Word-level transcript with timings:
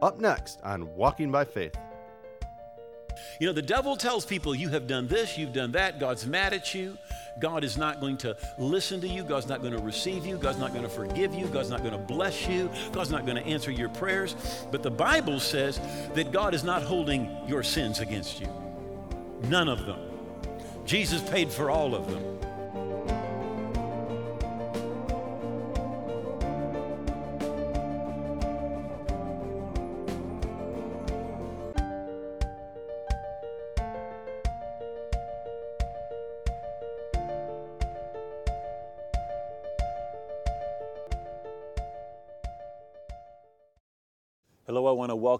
Up 0.00 0.20
next 0.20 0.60
on 0.62 0.94
Walking 0.94 1.30
by 1.30 1.44
Faith. 1.44 1.74
You 3.40 3.46
know, 3.46 3.52
the 3.52 3.62
devil 3.62 3.96
tells 3.96 4.24
people, 4.24 4.54
you 4.54 4.68
have 4.68 4.86
done 4.86 5.08
this, 5.08 5.36
you've 5.36 5.52
done 5.52 5.72
that, 5.72 5.98
God's 5.98 6.26
mad 6.26 6.52
at 6.52 6.74
you. 6.74 6.96
God 7.40 7.62
is 7.62 7.76
not 7.76 8.00
going 8.00 8.16
to 8.18 8.36
listen 8.58 9.00
to 9.00 9.08
you. 9.08 9.22
God's 9.22 9.46
not 9.46 9.60
going 9.60 9.72
to 9.72 9.82
receive 9.82 10.26
you. 10.26 10.36
God's 10.38 10.58
not 10.58 10.72
going 10.72 10.82
to 10.82 10.88
forgive 10.88 11.34
you. 11.34 11.46
God's 11.46 11.70
not 11.70 11.80
going 11.80 11.92
to 11.92 11.98
bless 11.98 12.48
you. 12.48 12.68
God's 12.92 13.10
not 13.10 13.26
going 13.26 13.36
to 13.36 13.46
answer 13.46 13.70
your 13.70 13.88
prayers. 13.90 14.34
But 14.72 14.82
the 14.82 14.90
Bible 14.90 15.38
says 15.38 15.80
that 16.14 16.32
God 16.32 16.52
is 16.52 16.64
not 16.64 16.82
holding 16.82 17.30
your 17.46 17.62
sins 17.62 18.00
against 18.00 18.40
you. 18.40 18.48
None 19.44 19.68
of 19.68 19.86
them. 19.86 20.00
Jesus 20.84 21.22
paid 21.30 21.50
for 21.50 21.70
all 21.70 21.94
of 21.94 22.10
them. 22.10 22.38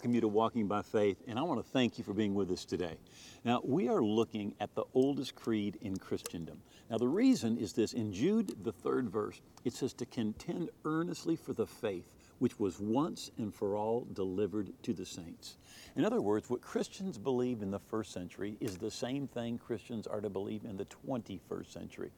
Welcome 0.08 0.14
you 0.14 0.20
to 0.22 0.28
Walking 0.28 0.66
by 0.66 0.80
Faith, 0.80 1.22
and 1.26 1.38
I 1.38 1.42
want 1.42 1.62
to 1.62 1.70
thank 1.70 1.98
you 1.98 2.04
for 2.04 2.14
being 2.14 2.32
with 2.34 2.50
us 2.50 2.64
today. 2.64 2.96
Now, 3.44 3.60
we 3.62 3.90
are 3.90 4.00
looking 4.00 4.54
at 4.58 4.74
the 4.74 4.84
oldest 4.94 5.34
creed 5.34 5.76
in 5.82 5.98
Christendom. 5.98 6.62
Now, 6.90 6.96
the 6.96 7.06
reason 7.06 7.58
is 7.58 7.74
this 7.74 7.92
in 7.92 8.10
Jude, 8.10 8.64
the 8.64 8.72
third 8.72 9.10
verse, 9.10 9.42
it 9.66 9.74
says 9.74 9.92
to 9.92 10.06
contend 10.06 10.70
earnestly 10.86 11.36
for 11.36 11.52
the 11.52 11.66
faith 11.66 12.14
which 12.38 12.58
was 12.58 12.80
once 12.80 13.30
and 13.36 13.54
for 13.54 13.76
all 13.76 14.06
delivered 14.14 14.72
to 14.84 14.94
the 14.94 15.04
saints. 15.04 15.58
In 15.94 16.06
other 16.06 16.22
words, 16.22 16.48
what 16.48 16.62
Christians 16.62 17.18
believe 17.18 17.60
in 17.60 17.70
the 17.70 17.78
first 17.78 18.10
century 18.10 18.56
is 18.60 18.78
the 18.78 18.90
same 18.90 19.28
thing 19.28 19.58
Christians 19.58 20.06
are 20.06 20.22
to 20.22 20.30
believe 20.30 20.64
in 20.64 20.78
the 20.78 20.86
21st 20.86 21.70
century. 21.70 22.12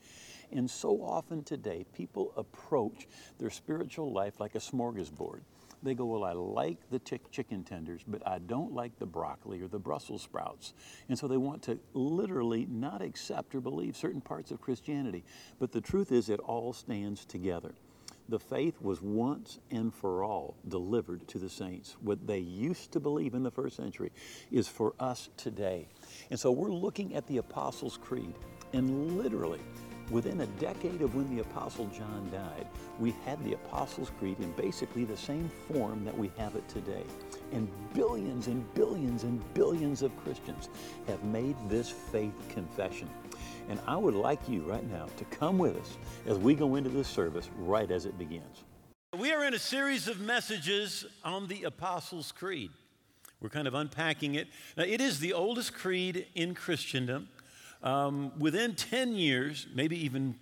And 0.52 0.70
so 0.70 1.02
often 1.02 1.42
today, 1.42 1.86
people 1.92 2.32
approach 2.36 3.08
their 3.40 3.50
spiritual 3.50 4.12
life 4.12 4.38
like 4.38 4.54
a 4.54 4.58
smorgasbord. 4.58 5.40
They 5.82 5.94
go, 5.94 6.04
Well, 6.04 6.24
I 6.24 6.32
like 6.32 6.78
the 6.90 6.98
chick- 6.98 7.30
chicken 7.30 7.64
tenders, 7.64 8.02
but 8.06 8.26
I 8.26 8.38
don't 8.38 8.74
like 8.74 8.98
the 8.98 9.06
broccoli 9.06 9.62
or 9.62 9.68
the 9.68 9.78
Brussels 9.78 10.22
sprouts. 10.22 10.74
And 11.08 11.18
so 11.18 11.26
they 11.26 11.36
want 11.36 11.62
to 11.64 11.78
literally 11.94 12.66
not 12.70 13.02
accept 13.02 13.54
or 13.54 13.60
believe 13.60 13.96
certain 13.96 14.20
parts 14.20 14.50
of 14.50 14.60
Christianity. 14.60 15.24
But 15.58 15.72
the 15.72 15.80
truth 15.80 16.12
is, 16.12 16.28
it 16.28 16.40
all 16.40 16.72
stands 16.72 17.24
together. 17.24 17.74
The 18.28 18.38
faith 18.38 18.80
was 18.80 19.02
once 19.02 19.58
and 19.72 19.92
for 19.92 20.22
all 20.22 20.54
delivered 20.68 21.26
to 21.28 21.38
the 21.38 21.48
saints. 21.48 21.96
What 22.00 22.28
they 22.28 22.38
used 22.38 22.92
to 22.92 23.00
believe 23.00 23.34
in 23.34 23.42
the 23.42 23.50
first 23.50 23.76
century 23.76 24.12
is 24.52 24.68
for 24.68 24.94
us 25.00 25.30
today. 25.36 25.88
And 26.30 26.38
so 26.38 26.52
we're 26.52 26.70
looking 26.70 27.16
at 27.16 27.26
the 27.26 27.38
Apostles' 27.38 27.98
Creed, 28.00 28.34
and 28.72 29.18
literally, 29.18 29.58
Within 30.10 30.40
a 30.40 30.46
decade 30.46 31.02
of 31.02 31.14
when 31.14 31.34
the 31.34 31.40
Apostle 31.40 31.86
John 31.86 32.28
died, 32.32 32.66
we 32.98 33.14
had 33.24 33.42
the 33.44 33.52
Apostles' 33.52 34.10
Creed 34.18 34.40
in 34.40 34.50
basically 34.52 35.04
the 35.04 35.16
same 35.16 35.48
form 35.68 36.04
that 36.04 36.16
we 36.16 36.32
have 36.36 36.56
it 36.56 36.68
today. 36.68 37.04
And 37.52 37.68
billions 37.94 38.48
and 38.48 38.74
billions 38.74 39.22
and 39.22 39.54
billions 39.54 40.02
of 40.02 40.16
Christians 40.24 40.68
have 41.06 41.22
made 41.22 41.54
this 41.68 41.90
faith 41.90 42.34
confession. 42.48 43.08
And 43.68 43.78
I 43.86 43.96
would 43.96 44.14
like 44.14 44.48
you 44.48 44.62
right 44.62 44.88
now 44.90 45.06
to 45.16 45.24
come 45.26 45.58
with 45.58 45.76
us 45.76 45.96
as 46.26 46.38
we 46.38 46.54
go 46.54 46.74
into 46.74 46.90
this 46.90 47.06
service 47.06 47.48
right 47.56 47.90
as 47.90 48.04
it 48.04 48.18
begins. 48.18 48.64
We 49.16 49.32
are 49.32 49.44
in 49.44 49.54
a 49.54 49.60
series 49.60 50.08
of 50.08 50.18
messages 50.18 51.04
on 51.24 51.46
the 51.46 51.64
Apostles' 51.64 52.32
Creed. 52.32 52.72
We're 53.40 53.48
kind 53.48 53.68
of 53.68 53.74
unpacking 53.74 54.34
it. 54.34 54.48
Now, 54.76 54.84
it 54.84 55.00
is 55.00 55.20
the 55.20 55.32
oldest 55.32 55.72
creed 55.72 56.26
in 56.34 56.54
Christendom 56.54 57.28
um, 57.82 58.32
within 58.38 58.74
10 58.74 59.14
years, 59.14 59.66
maybe 59.74 60.04
even 60.04 60.36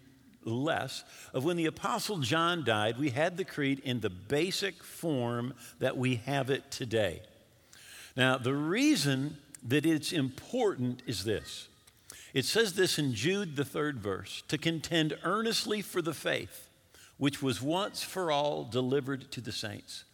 less, 0.44 1.04
of 1.32 1.44
when 1.44 1.56
the 1.56 1.66
Apostle 1.66 2.18
John 2.18 2.64
died, 2.64 2.98
we 2.98 3.10
had 3.10 3.36
the 3.36 3.44
creed 3.44 3.80
in 3.80 4.00
the 4.00 4.10
basic 4.10 4.82
form 4.82 5.54
that 5.78 5.96
we 5.96 6.16
have 6.16 6.50
it 6.50 6.70
today. 6.70 7.22
Now, 8.16 8.38
the 8.38 8.54
reason 8.54 9.36
that 9.62 9.86
it's 9.86 10.12
important 10.12 11.02
is 11.06 11.24
this 11.24 11.68
it 12.34 12.44
says 12.44 12.74
this 12.74 12.98
in 12.98 13.14
Jude, 13.14 13.56
the 13.56 13.64
third 13.64 13.98
verse 13.98 14.42
to 14.48 14.58
contend 14.58 15.16
earnestly 15.22 15.82
for 15.82 16.02
the 16.02 16.14
faith 16.14 16.68
which 17.18 17.42
was 17.42 17.60
once 17.60 18.02
for 18.02 18.30
all 18.30 18.64
delivered 18.64 19.30
to 19.32 19.40
the 19.40 19.52
saints. 19.52 20.04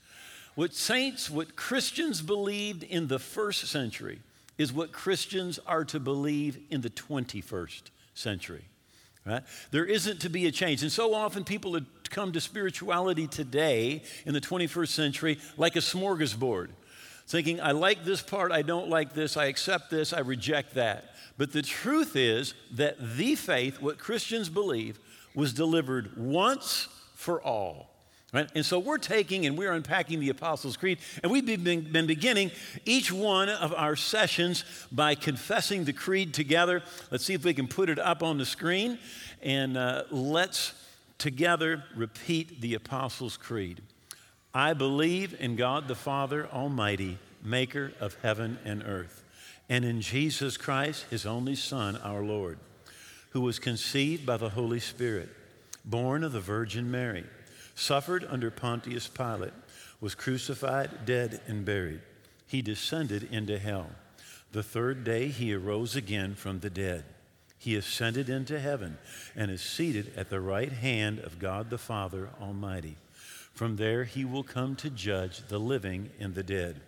What 0.54 0.74
saints, 0.74 1.30
what 1.30 1.56
Christians 1.56 2.22
believed 2.22 2.82
in 2.82 3.08
the 3.08 3.18
first 3.18 3.66
century, 3.66 4.20
is 4.58 4.72
what 4.72 4.92
Christians 4.92 5.58
are 5.66 5.84
to 5.86 6.00
believe 6.00 6.58
in 6.70 6.80
the 6.80 6.90
21st 6.90 7.82
century. 8.14 8.64
Right? 9.26 9.42
There 9.70 9.86
isn't 9.86 10.20
to 10.20 10.28
be 10.28 10.46
a 10.46 10.52
change. 10.52 10.82
And 10.82 10.92
so 10.92 11.14
often 11.14 11.44
people 11.44 11.78
come 12.10 12.32
to 12.32 12.40
spirituality 12.40 13.26
today 13.26 14.02
in 14.26 14.34
the 14.34 14.40
21st 14.40 14.88
century 14.88 15.38
like 15.56 15.76
a 15.76 15.80
smorgasbord, 15.80 16.68
thinking, 17.26 17.60
I 17.60 17.72
like 17.72 18.04
this 18.04 18.22
part, 18.22 18.52
I 18.52 18.62
don't 18.62 18.88
like 18.88 19.14
this, 19.14 19.36
I 19.36 19.46
accept 19.46 19.90
this, 19.90 20.12
I 20.12 20.20
reject 20.20 20.74
that. 20.74 21.14
But 21.38 21.52
the 21.52 21.62
truth 21.62 22.16
is 22.16 22.54
that 22.72 22.96
the 23.16 23.34
faith, 23.34 23.80
what 23.80 23.98
Christians 23.98 24.48
believe, 24.48 24.98
was 25.34 25.52
delivered 25.52 26.16
once 26.16 26.86
for 27.14 27.42
all. 27.42 27.93
Right? 28.34 28.50
And 28.56 28.66
so 28.66 28.80
we're 28.80 28.98
taking 28.98 29.46
and 29.46 29.56
we're 29.56 29.70
unpacking 29.70 30.18
the 30.18 30.30
Apostles' 30.30 30.76
Creed, 30.76 30.98
and 31.22 31.30
we've 31.30 31.46
been, 31.46 31.82
been 31.82 32.06
beginning 32.06 32.50
each 32.84 33.12
one 33.12 33.48
of 33.48 33.72
our 33.72 33.94
sessions 33.94 34.64
by 34.90 35.14
confessing 35.14 35.84
the 35.84 35.92
Creed 35.92 36.34
together. 36.34 36.82
Let's 37.12 37.24
see 37.24 37.34
if 37.34 37.44
we 37.44 37.54
can 37.54 37.68
put 37.68 37.88
it 37.88 38.00
up 38.00 38.24
on 38.24 38.38
the 38.38 38.44
screen, 38.44 38.98
and 39.40 39.76
uh, 39.76 40.02
let's 40.10 40.72
together 41.16 41.84
repeat 41.94 42.60
the 42.60 42.74
Apostles' 42.74 43.36
Creed. 43.36 43.80
I 44.52 44.72
believe 44.72 45.36
in 45.38 45.54
God 45.54 45.86
the 45.86 45.94
Father 45.94 46.48
Almighty, 46.48 47.18
maker 47.40 47.92
of 48.00 48.16
heaven 48.20 48.58
and 48.64 48.82
earth, 48.82 49.22
and 49.68 49.84
in 49.84 50.00
Jesus 50.00 50.56
Christ, 50.56 51.06
his 51.08 51.24
only 51.24 51.54
Son, 51.54 51.96
our 51.98 52.24
Lord, 52.24 52.58
who 53.30 53.42
was 53.42 53.60
conceived 53.60 54.26
by 54.26 54.38
the 54.38 54.50
Holy 54.50 54.80
Spirit, 54.80 55.28
born 55.84 56.24
of 56.24 56.32
the 56.32 56.40
Virgin 56.40 56.90
Mary 56.90 57.24
suffered 57.74 58.26
under 58.28 58.50
Pontius 58.50 59.08
Pilate, 59.08 59.52
was 60.00 60.14
crucified, 60.14 61.04
dead, 61.04 61.40
and 61.46 61.64
buried. 61.64 62.00
He 62.46 62.62
descended 62.62 63.28
into 63.32 63.58
hell. 63.58 63.90
The 64.52 64.62
third 64.62 65.02
day 65.02 65.28
he 65.28 65.54
arose 65.54 65.96
again 65.96 66.34
from 66.34 66.60
the 66.60 66.70
dead. 66.70 67.04
He 67.58 67.76
ascended 67.76 68.28
into 68.28 68.60
heaven 68.60 68.98
and 69.34 69.50
is 69.50 69.62
seated 69.62 70.12
at 70.16 70.30
the 70.30 70.40
right 70.40 70.70
hand 70.70 71.18
of 71.18 71.38
God 71.38 71.70
the 71.70 71.78
Father 71.78 72.28
Almighty. 72.40 72.96
From 73.54 73.76
there 73.76 74.04
he 74.04 74.24
will 74.24 74.42
come 74.42 74.76
to 74.76 74.90
judge 74.90 75.48
the 75.48 75.58
living 75.58 76.10
and 76.20 76.34
the 76.34 76.42
dead. 76.42 76.80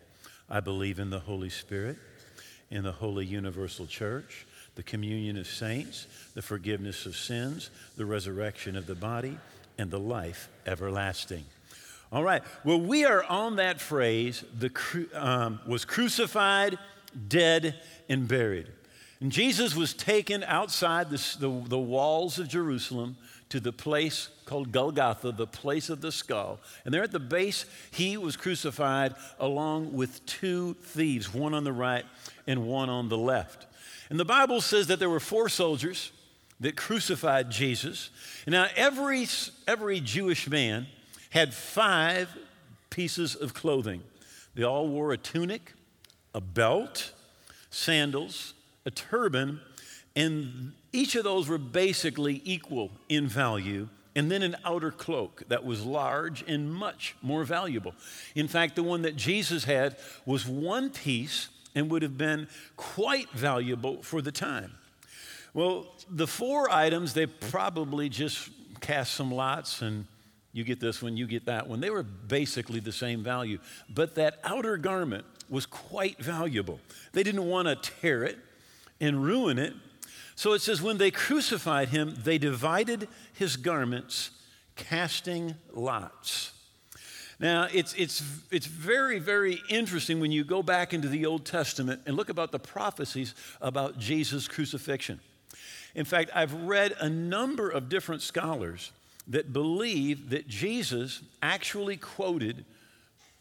I 0.50 0.60
believe 0.60 0.98
in 0.98 1.10
the 1.10 1.20
Holy 1.20 1.48
Spirit, 1.48 1.97
in 2.70 2.82
the 2.82 2.92
holy 2.92 3.24
universal 3.24 3.86
church, 3.86 4.47
the 4.74 4.82
communion 4.82 5.38
of 5.38 5.47
saints, 5.47 6.06
the 6.34 6.42
forgiveness 6.42 7.06
of 7.06 7.16
sins, 7.16 7.70
the 7.97 8.04
resurrection 8.04 8.76
of 8.76 8.86
the 8.86 8.94
body 8.94 9.38
and 9.78 9.91
the 9.91 9.98
life 9.98 10.48
everlasting. 10.66 11.44
All 12.12 12.22
right, 12.22 12.42
well, 12.64 12.81
we 12.81 13.04
are 13.04 13.25
on 13.25 13.56
that 13.56 13.81
phrase, 13.81 14.44
the, 14.56 14.70
um, 15.12 15.60
was 15.66 15.84
crucified, 15.84 16.78
dead, 17.28 17.75
and 18.09 18.28
buried. 18.28 18.69
And 19.20 19.32
Jesus 19.32 19.75
was 19.75 19.94
taken 19.94 20.44
outside 20.44 21.10
the, 21.10 21.36
the, 21.41 21.69
the, 21.69 21.78
walls 21.78 22.38
of 22.38 22.48
Jerusalem 22.48 23.16
to 23.48 23.60
the 23.60 23.72
place 23.72 24.28
called 24.44 24.72
Golgotha, 24.72 25.32
the 25.32 25.47
place 25.47 25.88
of 25.88 26.00
the 26.00 26.12
skull. 26.12 26.60
And 26.84 26.92
there 26.92 27.03
at 27.03 27.12
the 27.12 27.19
base, 27.19 27.65
he 27.91 28.16
was 28.16 28.36
crucified 28.36 29.15
along 29.41 29.94
with 29.94 30.25
two 30.26 30.74
thieves, 30.83 31.33
one 31.33 31.54
on 31.54 31.65
the 31.65 31.72
right 31.72 32.04
and 32.47 32.66
one 32.66 32.91
on 32.91 33.09
the 33.09 33.18
left. 33.18 33.66
And 34.10 34.21
the 34.21 34.24
Bible 34.24 34.60
says 34.60 34.86
that 34.89 34.98
there 34.98 35.10
were 35.10 35.21
four 35.21 35.48
soldiers 35.48 36.12
that 36.60 36.76
crucified 36.76 37.50
Jesus. 37.50 38.10
Now, 38.47 38.66
every, 38.76 39.26
every 39.66 40.00
Jewish 40.00 40.48
man 40.48 40.86
had 41.30 41.53
five 41.53 42.34
pieces 42.91 43.34
of 43.34 43.53
clothing. 43.53 44.03
They 44.54 44.62
all 44.62 44.88
wore 44.88 45.12
a 45.12 45.18
tunic, 45.18 45.74
a 46.34 46.41
belt, 46.41 47.12
sandals, 47.70 48.54
a 48.86 48.91
turban, 48.91 49.60
and 50.14 50.72
each 50.92 51.14
of 51.14 51.24
those 51.24 51.48
were 51.48 51.58
basically 51.58 52.41
equal 52.44 52.91
in 53.08 53.26
value. 53.26 53.88
And 54.14 54.30
then 54.30 54.42
an 54.42 54.56
outer 54.64 54.91
cloak 54.91 55.42
that 55.48 55.62
was 55.62 55.84
large 55.84 56.42
and 56.48 56.72
much 56.72 57.14
more 57.20 57.44
valuable. 57.44 57.94
In 58.34 58.48
fact, 58.48 58.74
the 58.74 58.82
one 58.82 59.03
that 59.03 59.14
Jesus 59.14 59.64
had 59.64 59.98
was 60.24 60.47
one 60.47 60.88
piece 60.88 61.50
and 61.74 61.91
would 61.91 62.00
have 62.00 62.16
been 62.16 62.48
quite 62.78 63.30
valuable 63.32 64.03
for 64.03 64.22
the 64.22 64.32
time. 64.32 64.72
Well, 65.56 65.86
the 66.10 66.26
four 66.26 66.70
items, 66.70 67.14
they 67.14 67.24
probably 67.24 68.10
just 68.10 68.50
cast 68.82 69.14
some 69.14 69.32
lots 69.32 69.80
and 69.80 70.04
You 70.56 70.64
get 70.64 70.80
this 70.80 71.03
one, 71.03 71.18
you 71.18 71.26
get 71.26 71.44
that 71.47 71.68
one. 71.68 71.80
They 71.80 71.91
were 71.91 72.03
basically 72.03 72.80
the 72.80 72.91
same 72.91 73.22
value. 73.22 73.58
But 73.91 74.14
that 74.14 74.38
outer 74.42 74.78
garment 74.78 75.26
was 75.50 75.66
quite 75.66 76.16
valuable. 76.16 76.80
They 77.12 77.22
didn't 77.22 77.44
want 77.44 77.68
to 77.68 77.76
tear 77.76 78.24
it 78.24 78.38
and 78.98 79.22
ruin 79.22 79.58
it. 79.58 79.74
So 80.34 80.54
it 80.54 80.62
says, 80.62 80.80
when 80.80 80.97
they 80.97 81.10
crucified 81.10 81.91
him, 81.91 82.16
they 82.24 82.38
divided 82.38 83.06
his 83.34 83.58
garments, 83.58 84.30
casting 84.76 85.56
lots. 85.74 86.53
Now, 87.38 87.68
it's, 87.70 87.92
it's, 87.92 88.22
it's 88.50 88.66
very, 88.66 89.18
very 89.18 89.60
interesting 89.68 90.20
when 90.20 90.32
you 90.32 90.42
go 90.42 90.62
back 90.62 90.94
into 90.94 91.08
the 91.08 91.26
Old 91.26 91.44
Testament 91.44 92.00
and 92.06 92.16
look 92.16 92.30
about 92.30 92.50
the 92.50 92.58
prophecies 92.58 93.34
about 93.60 93.98
Jesus' 93.98 94.48
crucifixion. 94.48 95.20
In 95.97 96.04
fact, 96.04 96.31
I've 96.34 96.53
read 96.53 96.95
a 97.01 97.09
number 97.09 97.71
of 97.71 97.89
different 97.89 98.21
scholars 98.21 98.93
that 99.28 99.53
believe 99.53 100.28
that 100.28 100.47
Jesus 100.47 101.22
actually 101.43 101.97
quoted 101.97 102.66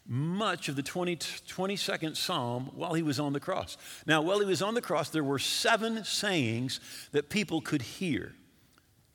much 0.07 0.69
of 0.69 0.77
the 0.77 0.81
20, 0.81 1.17
22nd 1.17 2.15
Psalm 2.15 2.71
while 2.73 2.93
he 2.93 3.03
was 3.03 3.19
on 3.19 3.33
the 3.33 3.41
cross. 3.41 3.75
Now, 4.07 4.21
while 4.21 4.39
he 4.39 4.45
was 4.45 4.61
on 4.61 4.73
the 4.73 4.81
cross, 4.81 5.09
there 5.09 5.23
were 5.23 5.37
seven 5.37 6.05
sayings 6.05 6.79
that 7.11 7.29
people 7.29 7.59
could 7.59 7.81
hear, 7.81 8.33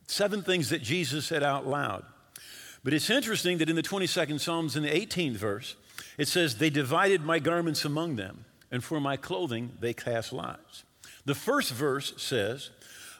seven 0.07 0.43
things 0.43 0.69
that 0.69 0.83
Jesus 0.83 1.25
said 1.25 1.43
out 1.43 1.67
loud. 1.67 2.05
But 2.85 2.93
it's 2.93 3.09
interesting 3.09 3.57
that 3.59 3.71
in 3.71 3.77
the 3.77 3.83
22nd 3.83 4.39
Psalms, 4.39 4.77
in 4.77 4.83
the 4.83 4.91
18th 4.91 5.37
verse, 5.37 5.77
it 6.19 6.29
says, 6.29 6.57
They 6.57 6.71
divided 6.71 7.23
my 7.23 7.39
garments 7.39 7.87
among 7.87 8.17
them, 8.17 8.45
and 8.71 8.85
for 8.85 9.01
my 9.01 9.17
clothing 9.17 9.73
they 9.81 9.95
cast 9.95 10.31
lots. 10.31 10.85
The 11.25 11.35
first 11.35 11.73
verse 11.73 12.13
says, 12.17 12.71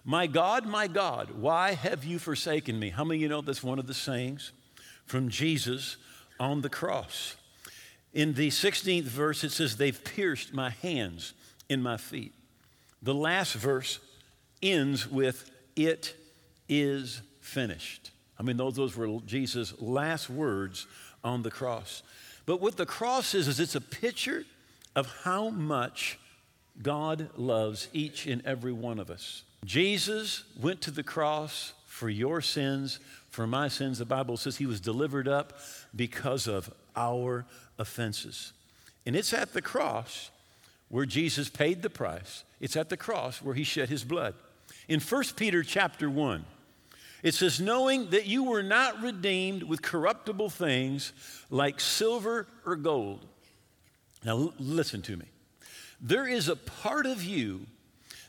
My 0.05 0.27
God, 0.27 0.67
my 0.67 0.87
God, 0.87 1.31
why 1.33 1.73
have 1.73 2.05
you 2.05 2.19
forsaken 2.19 2.79
me? 2.79 2.91
How 2.91 3.05
many 3.05 3.19
of 3.19 3.23
you 3.23 3.29
know 3.29 3.41
that's 3.43 3.63
one 3.63 3.79
of 3.79 3.87
the 3.87 3.95
sayings 3.95 4.53
from 5.05 5.29
Jesus 5.29 5.97
on 6.39 6.63
the 6.63 6.71
cross? 6.71 7.37
In 8.13 8.35
the 8.35 8.49
16th 8.49 9.05
verse, 9.05 9.45
it 9.45 9.53
says, 9.53 9.77
They've 9.77 10.03
pierced 10.03 10.55
my 10.55 10.71
hands 10.71 11.35
and 11.69 11.83
my 11.83 11.97
feet. 11.97 12.33
The 13.03 13.15
last 13.15 13.55
verse 13.55 14.01
ends 14.63 15.09
with, 15.09 15.51
It 15.77 16.15
is 16.69 17.21
finished. 17.41 18.11
I 18.39 18.43
mean, 18.43 18.57
those, 18.57 18.77
those 18.77 18.97
were 18.97 19.21
Jesus' 19.27 19.75
last 19.81 20.31
words 20.31 20.87
on 21.23 21.43
the 21.43 21.51
cross. 21.51 22.03
But 22.47 22.61
what 22.61 22.77
the 22.77 22.87
cross 22.87 23.35
is, 23.35 23.49
is 23.49 23.61
it's 23.61 23.75
a 23.75 23.81
picture 23.81 24.45
of 24.97 25.07
how 25.25 25.51
much 25.51 26.19
God 26.83 27.29
loves 27.37 27.89
each 27.93 28.27
and 28.27 28.45
every 28.47 28.73
one 28.73 28.99
of 28.99 29.11
us. 29.11 29.43
Jesus 29.65 30.45
went 30.61 30.81
to 30.83 30.91
the 30.91 31.03
cross 31.03 31.73
for 31.87 32.09
your 32.09 32.41
sins, 32.41 32.99
for 33.29 33.47
my 33.47 33.69
sins. 33.69 33.99
The 33.99 34.05
Bible 34.05 34.37
says 34.37 34.57
he 34.57 34.67
was 34.67 34.81
delivered 34.81 35.29
up 35.29 35.59
because 35.95 36.47
of 36.47 36.73
our 36.97 37.45
offenses. 37.79 38.53
And 39.07 39.15
it's 39.15 39.33
at 39.33 39.53
the 39.53 39.63
cross 39.63 40.31
where 40.89 41.07
Jesus 41.07 41.49
paid 41.49 41.83
the 41.83 41.91
price. 41.91 42.45
It's 42.61 42.77
at 42.77 42.89
the 42.89 42.97
cross 42.97 43.43
where 43.43 43.55
he 43.55 43.65
shed 43.65 43.89
his 43.89 44.05
blood. 44.05 44.35
In 44.89 45.01
1 45.01 45.25
Peter 45.37 45.63
chapter 45.63 46.11
1, 46.11 46.45
it 47.23 47.35
says, 47.35 47.61
knowing 47.61 48.11
that 48.11 48.27
you 48.27 48.45
were 48.45 48.63
not 48.63 49.03
redeemed 49.03 49.63
with 49.63 49.83
corruptible 49.83 50.49
things 50.49 51.13
like 51.51 51.79
silver 51.79 52.47
or 52.65 52.77
gold. 52.77 53.27
Now, 54.25 54.53
listen 54.59 55.03
to 55.03 55.17
me. 55.17 55.27
There 56.01 56.27
is 56.27 56.49
a 56.49 56.57
part 56.57 57.05
of 57.07 57.23
you 57.23 57.67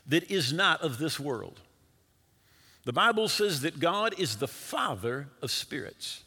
that 0.06 0.30
is 0.30 0.52
not 0.52 0.80
of 0.82 0.98
this 0.98 1.18
world. 1.18 1.60
The 2.84 2.92
Bible 2.92 3.28
says 3.28 3.60
that 3.60 3.78
God 3.78 4.14
is 4.18 4.36
the 4.36 4.48
Father 4.48 5.28
of 5.40 5.50
spirits. 5.50 6.24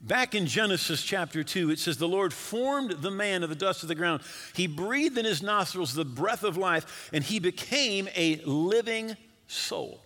Back 0.00 0.34
in 0.34 0.46
Genesis 0.46 1.02
chapter 1.02 1.44
2, 1.44 1.70
it 1.70 1.78
says, 1.78 1.98
The 1.98 2.08
Lord 2.08 2.32
formed 2.32 2.90
the 3.02 3.10
man 3.10 3.42
of 3.42 3.50
the 3.50 3.54
dust 3.54 3.82
of 3.82 3.88
the 3.88 3.94
ground. 3.94 4.22
He 4.54 4.66
breathed 4.66 5.18
in 5.18 5.26
his 5.26 5.42
nostrils 5.42 5.92
the 5.92 6.06
breath 6.06 6.42
of 6.42 6.56
life, 6.56 7.10
and 7.12 7.22
he 7.22 7.38
became 7.38 8.08
a 8.16 8.36
living 8.46 9.14
soul. 9.46 10.00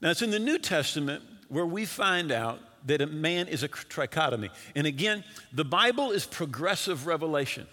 Now, 0.00 0.10
it's 0.10 0.22
in 0.22 0.30
the 0.30 0.38
New 0.38 0.58
Testament 0.58 1.24
where 1.48 1.66
we 1.66 1.84
find 1.84 2.30
out 2.30 2.60
that 2.86 3.00
a 3.00 3.06
man 3.06 3.48
is 3.48 3.62
a 3.64 3.68
trichotomy. 3.68 4.50
And 4.76 4.86
again, 4.86 5.24
the 5.52 5.64
Bible 5.64 6.12
is 6.12 6.24
progressive 6.24 7.06
revelation, 7.06 7.66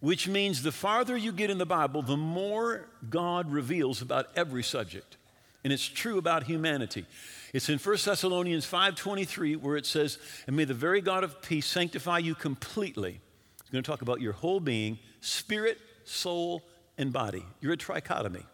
which 0.00 0.28
means 0.28 0.62
the 0.62 0.72
farther 0.72 1.16
you 1.16 1.32
get 1.32 1.50
in 1.50 1.58
the 1.58 1.66
Bible, 1.66 2.02
the 2.02 2.16
more 2.16 2.88
God 3.08 3.50
reveals 3.50 4.02
about 4.02 4.28
every 4.36 4.62
subject. 4.62 5.16
And 5.64 5.72
it's 5.72 5.86
true 5.86 6.18
about 6.18 6.44
humanity. 6.44 7.06
It's 7.52 7.68
in 7.68 7.78
1 7.78 8.04
Thessalonians 8.04 8.66
5:23 8.66 9.56
where 9.56 9.76
it 9.76 9.86
says, 9.86 10.18
"And 10.46 10.56
may 10.56 10.64
the 10.64 10.74
very 10.74 11.00
God 11.00 11.24
of 11.24 11.42
peace 11.42 11.66
sanctify 11.66 12.18
you 12.18 12.34
completely." 12.34 13.20
It's 13.60 13.70
going 13.70 13.82
to 13.82 13.90
talk 13.90 14.02
about 14.02 14.20
your 14.20 14.32
whole 14.32 14.60
being, 14.60 14.98
spirit, 15.20 15.80
soul, 16.04 16.62
and 16.96 17.12
body. 17.12 17.44
You're 17.60 17.72
a 17.72 17.76
trichotomy. 17.76 18.46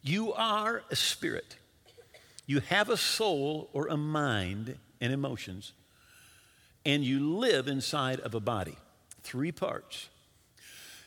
You 0.00 0.32
are 0.32 0.84
a 0.90 0.96
spirit. 0.96 1.56
You 2.46 2.60
have 2.60 2.88
a 2.88 2.96
soul 2.96 3.68
or 3.74 3.88
a 3.88 3.96
mind 3.96 4.78
and 5.02 5.12
emotions, 5.12 5.72
and 6.86 7.04
you 7.04 7.36
live 7.36 7.68
inside 7.68 8.20
of 8.20 8.34
a 8.34 8.40
body. 8.40 8.78
Three 9.22 9.52
parts. 9.52 10.08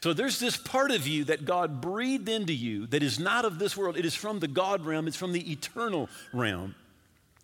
So 0.03 0.13
there's 0.13 0.39
this 0.39 0.57
part 0.57 0.91
of 0.91 1.07
you 1.07 1.25
that 1.25 1.45
God 1.45 1.79
breathed 1.79 2.27
into 2.27 2.53
you 2.53 2.87
that 2.87 3.03
is 3.03 3.19
not 3.19 3.45
of 3.45 3.59
this 3.59 3.77
world. 3.77 3.97
It 3.97 4.05
is 4.05 4.15
from 4.15 4.39
the 4.39 4.47
God 4.47 4.85
realm, 4.85 5.07
it's 5.07 5.17
from 5.17 5.31
the 5.31 5.51
eternal 5.51 6.09
realm. 6.33 6.75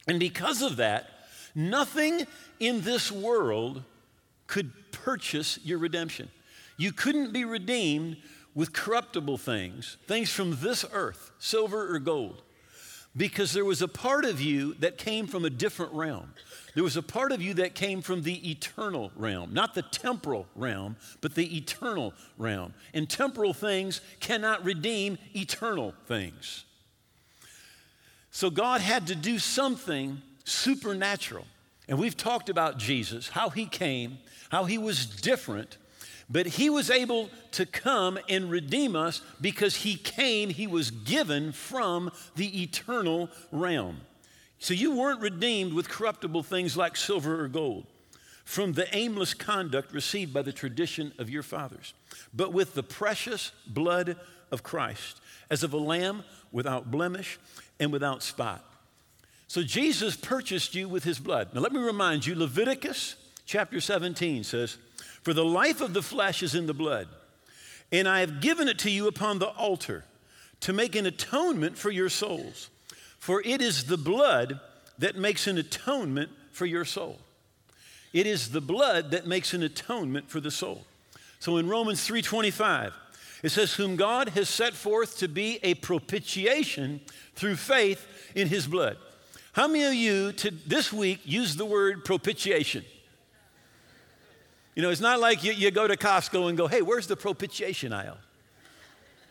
And 0.07 0.19
because 0.19 0.61
of 0.61 0.77
that, 0.77 1.09
nothing 1.53 2.25
in 2.59 2.81
this 2.81 3.11
world 3.11 3.83
could 4.47 4.71
purchase 4.91 5.59
your 5.63 5.77
redemption. 5.77 6.29
You 6.77 6.91
couldn't 6.91 7.31
be 7.31 7.45
redeemed 7.45 8.17
with 8.55 8.73
corruptible 8.73 9.37
things, 9.37 9.97
things 10.07 10.31
from 10.31 10.57
this 10.61 10.83
earth, 10.91 11.31
silver 11.37 11.93
or 11.93 11.99
gold 11.99 12.41
because 13.17 13.51
there 13.51 13.65
was 13.65 13.81
a 13.81 13.87
part 13.87 14.23
of 14.23 14.39
you 14.39 14.75
that 14.75 14.97
came 14.97 15.25
from 15.25 15.43
a 15.43 15.49
different 15.49 15.91
realm. 15.93 16.31
There 16.75 16.83
was 16.83 16.95
a 16.95 17.01
part 17.01 17.31
of 17.31 17.41
you 17.41 17.55
that 17.55 17.73
came 17.73 18.03
from 18.03 18.21
the 18.21 18.51
eternal 18.51 19.11
realm, 19.15 19.51
not 19.53 19.73
the 19.73 19.81
temporal 19.81 20.47
realm, 20.55 20.95
but 21.21 21.33
the 21.33 21.57
eternal 21.57 22.13
realm. 22.37 22.75
And 22.93 23.09
temporal 23.09 23.53
things 23.53 24.01
cannot 24.19 24.63
redeem 24.63 25.17
eternal 25.35 25.95
things. 26.07 26.65
So 28.29 28.51
God 28.51 28.81
had 28.81 29.07
to 29.07 29.15
do 29.15 29.39
something 29.39 30.21
supernatural. 30.43 31.45
And 31.87 31.97
we've 31.97 32.15
talked 32.15 32.49
about 32.49 32.77
Jesus, 32.77 33.29
how 33.29 33.49
he 33.49 33.65
came, 33.65 34.19
how 34.49 34.65
he 34.65 34.77
was 34.77 35.07
different 35.07 35.77
but 36.29 36.45
he 36.45 36.69
was 36.69 36.89
able 36.89 37.29
to 37.51 37.65
come 37.65 38.19
and 38.27 38.51
redeem 38.51 38.95
us 38.95 39.21
because 39.39 39.77
he 39.77 39.95
came, 39.95 40.49
he 40.49 40.67
was 40.67 40.91
given 40.91 41.51
from 41.51 42.11
the 42.35 42.61
eternal 42.63 43.29
realm. 43.51 44.01
So 44.59 44.73
you 44.73 44.95
weren't 44.97 45.21
redeemed 45.21 45.73
with 45.73 45.87
corruptible 45.87 46.43
things 46.43 46.75
like 46.75 46.97
silver 46.97 47.43
or 47.43 47.47
gold, 47.47 47.85
from 48.43 48.73
the 48.73 48.93
aimless 48.95 49.33
conduct 49.33 49.93
received 49.93 50.33
by 50.33 50.41
the 50.41 50.51
tradition 50.51 51.13
of 51.17 51.29
your 51.29 51.43
fathers, 51.43 51.93
but 52.33 52.51
with 52.51 52.73
the 52.73 52.83
precious 52.83 53.51
blood 53.67 54.17
of 54.51 54.63
Christ, 54.63 55.21
as 55.49 55.63
of 55.63 55.73
a 55.73 55.77
lamb 55.77 56.23
without 56.51 56.91
blemish 56.91 57.39
and 57.79 57.91
without 57.91 58.23
spot. 58.23 58.63
So 59.47 59.63
Jesus 59.63 60.17
purchased 60.17 60.75
you 60.75 60.89
with 60.89 61.05
his 61.05 61.19
blood. 61.19 61.49
Now 61.53 61.61
let 61.61 61.71
me 61.71 61.79
remind 61.79 62.25
you 62.25 62.35
Leviticus 62.35 63.15
chapter 63.47 63.81
17 63.81 64.43
says, 64.43 64.77
for 65.27 65.33
the 65.33 65.43
life 65.43 65.81
of 65.81 65.93
the 65.93 66.01
flesh 66.01 66.41
is 66.41 66.55
in 66.55 66.67
the 66.67 66.73
blood, 66.73 67.07
and 67.91 68.07
I 68.07 68.21
have 68.21 68.39
given 68.39 68.67
it 68.67 68.79
to 68.79 68.89
you 68.89 69.07
upon 69.07 69.39
the 69.39 69.49
altar 69.49 70.05
to 70.61 70.71
make 70.71 70.95
an 70.95 71.05
atonement 71.05 71.77
for 71.77 71.91
your 71.91 72.09
souls. 72.09 72.69
For 73.19 73.41
it 73.43 73.61
is 73.61 73.85
the 73.85 73.97
blood 73.97 74.59
that 74.99 75.17
makes 75.17 75.47
an 75.47 75.57
atonement 75.57 76.29
for 76.51 76.65
your 76.65 76.85
soul. 76.85 77.19
It 78.13 78.25
is 78.25 78.51
the 78.51 78.61
blood 78.61 79.11
that 79.11 79.27
makes 79.27 79.53
an 79.53 79.63
atonement 79.63 80.29
for 80.29 80.39
the 80.39 80.49
soul. 80.49 80.85
So 81.39 81.57
in 81.57 81.67
Romans 81.67 82.07
3:25, 82.07 82.93
it 83.43 83.49
says, 83.49 83.73
Whom 83.73 83.95
God 83.97 84.29
has 84.29 84.49
set 84.49 84.73
forth 84.73 85.17
to 85.17 85.27
be 85.27 85.59
a 85.61 85.73
propitiation 85.73 87.01
through 87.35 87.57
faith 87.57 88.07
in 88.33 88.47
his 88.47 88.65
blood. 88.65 88.97
How 89.51 89.67
many 89.67 89.83
of 89.83 89.93
you 89.93 90.31
to, 90.31 90.51
this 90.51 90.93
week 90.93 91.19
use 91.25 91.55
the 91.55 91.65
word 91.65 92.05
propitiation? 92.05 92.85
You 94.77 94.83
know, 94.83 94.91
it's 94.91 95.01
not 95.01 95.19
like 95.19 95.43
you, 95.43 95.53
you 95.53 95.71
go 95.71 95.87
to 95.87 95.97
Costco 95.97 96.49
and 96.49 96.55
go, 96.55 96.67
hey, 96.67 96.83
where's 96.83 97.07
the 97.07 97.15
propitiation 97.15 97.91
aisle? 97.91 98.19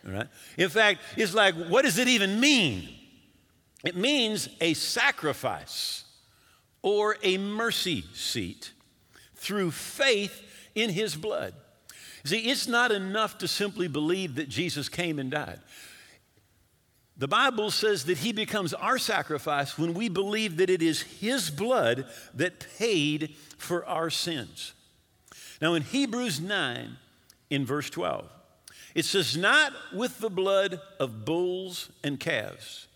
All 0.05 0.12
right? 0.12 0.26
In 0.59 0.69
fact, 0.69 1.03
it's 1.17 1.35
like, 1.35 1.55
what 1.55 1.83
does 1.83 1.99
it 1.99 2.09
even 2.09 2.41
mean? 2.41 2.88
It 3.85 3.95
means 3.95 4.49
a 4.61 4.75
sacrifice 4.75 6.03
or 6.83 7.17
a 7.23 7.38
mercy 7.38 8.03
seat 8.12 8.73
through 9.37 9.71
faith 9.71 10.43
in 10.75 10.91
his 10.91 11.15
blood. 11.15 11.55
See, 12.25 12.50
it's 12.50 12.67
not 12.67 12.91
enough 12.91 13.38
to 13.38 13.47
simply 13.47 13.87
believe 13.87 14.35
that 14.35 14.49
Jesus 14.49 14.88
came 14.88 15.21
and 15.21 15.31
died. 15.31 15.61
The 17.17 17.29
Bible 17.29 17.71
says 17.71 18.07
that 18.07 18.19
he 18.19 18.33
becomes 18.33 18.75
our 18.75 18.99
sacrifice 18.99 19.79
when 19.79 19.95
we 19.95 20.09
believe 20.09 20.57
that 20.57 20.71
it 20.71 20.83
is 20.83 21.03
his 21.03 21.50
blood 21.50 22.07
that 22.35 22.67
paid 22.79 23.37
for 23.59 23.87
our 23.87 24.11
sins. 24.11 24.73
Now, 25.61 25.75
in 25.75 25.83
Hebrews 25.83 26.41
9, 26.41 26.97
in 27.51 27.65
verse 27.65 27.91
12, 27.91 28.29
it 28.95 29.05
says, 29.05 29.37
Not 29.37 29.73
with 29.95 30.19
the 30.19 30.31
blood 30.31 30.81
of 30.99 31.25
bulls 31.25 31.91
and 32.03 32.19
calves, 32.19 32.89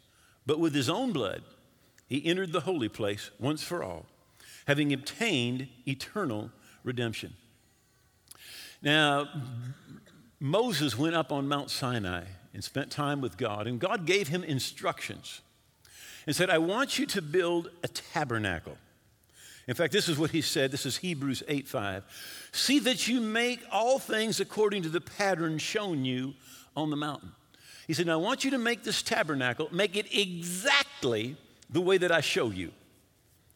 but 0.46 0.58
with 0.58 0.74
his 0.74 0.90
own 0.90 1.12
blood, 1.12 1.42
he 2.06 2.24
entered 2.26 2.52
the 2.52 2.60
holy 2.60 2.88
place 2.88 3.30
once 3.38 3.62
for 3.62 3.82
all, 3.82 4.06
having 4.66 4.92
obtained 4.92 5.68
eternal 5.86 6.50
redemption. 6.84 7.34
Now, 8.82 9.28
Moses 10.40 10.98
went 10.98 11.14
up 11.14 11.30
on 11.30 11.46
Mount 11.46 11.70
Sinai 11.70 12.24
and 12.52 12.64
spent 12.64 12.90
time 12.90 13.20
with 13.20 13.36
God, 13.36 13.66
and 13.66 13.78
God 13.78 14.06
gave 14.06 14.28
him 14.28 14.42
instructions 14.42 15.42
and 16.26 16.34
said, 16.34 16.50
I 16.50 16.58
want 16.58 16.98
you 16.98 17.06
to 17.06 17.22
build 17.22 17.70
a 17.82 17.88
tabernacle. 17.88 18.76
In 19.68 19.74
fact, 19.74 19.92
this 19.92 20.08
is 20.08 20.18
what 20.18 20.30
he 20.30 20.40
said. 20.40 20.70
This 20.70 20.86
is 20.86 20.96
Hebrews 20.96 21.42
8 21.46 21.68
5. 21.68 22.48
See 22.52 22.78
that 22.80 23.06
you 23.08 23.20
make 23.20 23.60
all 23.70 23.98
things 23.98 24.40
according 24.40 24.82
to 24.82 24.88
the 24.88 25.00
pattern 25.00 25.58
shown 25.58 26.04
you 26.04 26.34
on 26.76 26.90
the 26.90 26.96
mountain. 26.96 27.32
He 27.86 27.94
said, 27.94 28.06
Now 28.06 28.14
I 28.14 28.22
want 28.22 28.44
you 28.44 28.50
to 28.52 28.58
make 28.58 28.82
this 28.82 29.02
tabernacle, 29.02 29.68
make 29.72 29.96
it 29.96 30.06
exactly 30.16 31.36
the 31.68 31.80
way 31.80 31.98
that 31.98 32.10
I 32.10 32.20
show 32.20 32.50
you. 32.50 32.72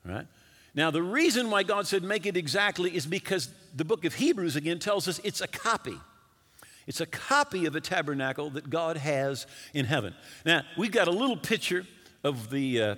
Right? 0.04 0.26
Now, 0.74 0.90
the 0.90 1.02
reason 1.02 1.50
why 1.50 1.62
God 1.62 1.86
said 1.86 2.02
make 2.02 2.26
it 2.26 2.36
exactly 2.36 2.94
is 2.94 3.06
because 3.06 3.48
the 3.74 3.84
book 3.84 4.04
of 4.04 4.14
Hebrews 4.14 4.56
again 4.56 4.78
tells 4.78 5.06
us 5.06 5.20
it's 5.22 5.40
a 5.40 5.46
copy. 5.46 5.98
It's 6.86 7.00
a 7.00 7.06
copy 7.06 7.64
of 7.66 7.76
a 7.76 7.80
tabernacle 7.80 8.50
that 8.50 8.68
God 8.68 8.98
has 8.98 9.46
in 9.72 9.86
heaven. 9.86 10.14
Now, 10.44 10.62
we've 10.76 10.92
got 10.92 11.08
a 11.08 11.12
little 11.12 11.36
picture 11.36 11.86
of 12.22 12.50
the. 12.50 12.82
Uh, 12.82 12.96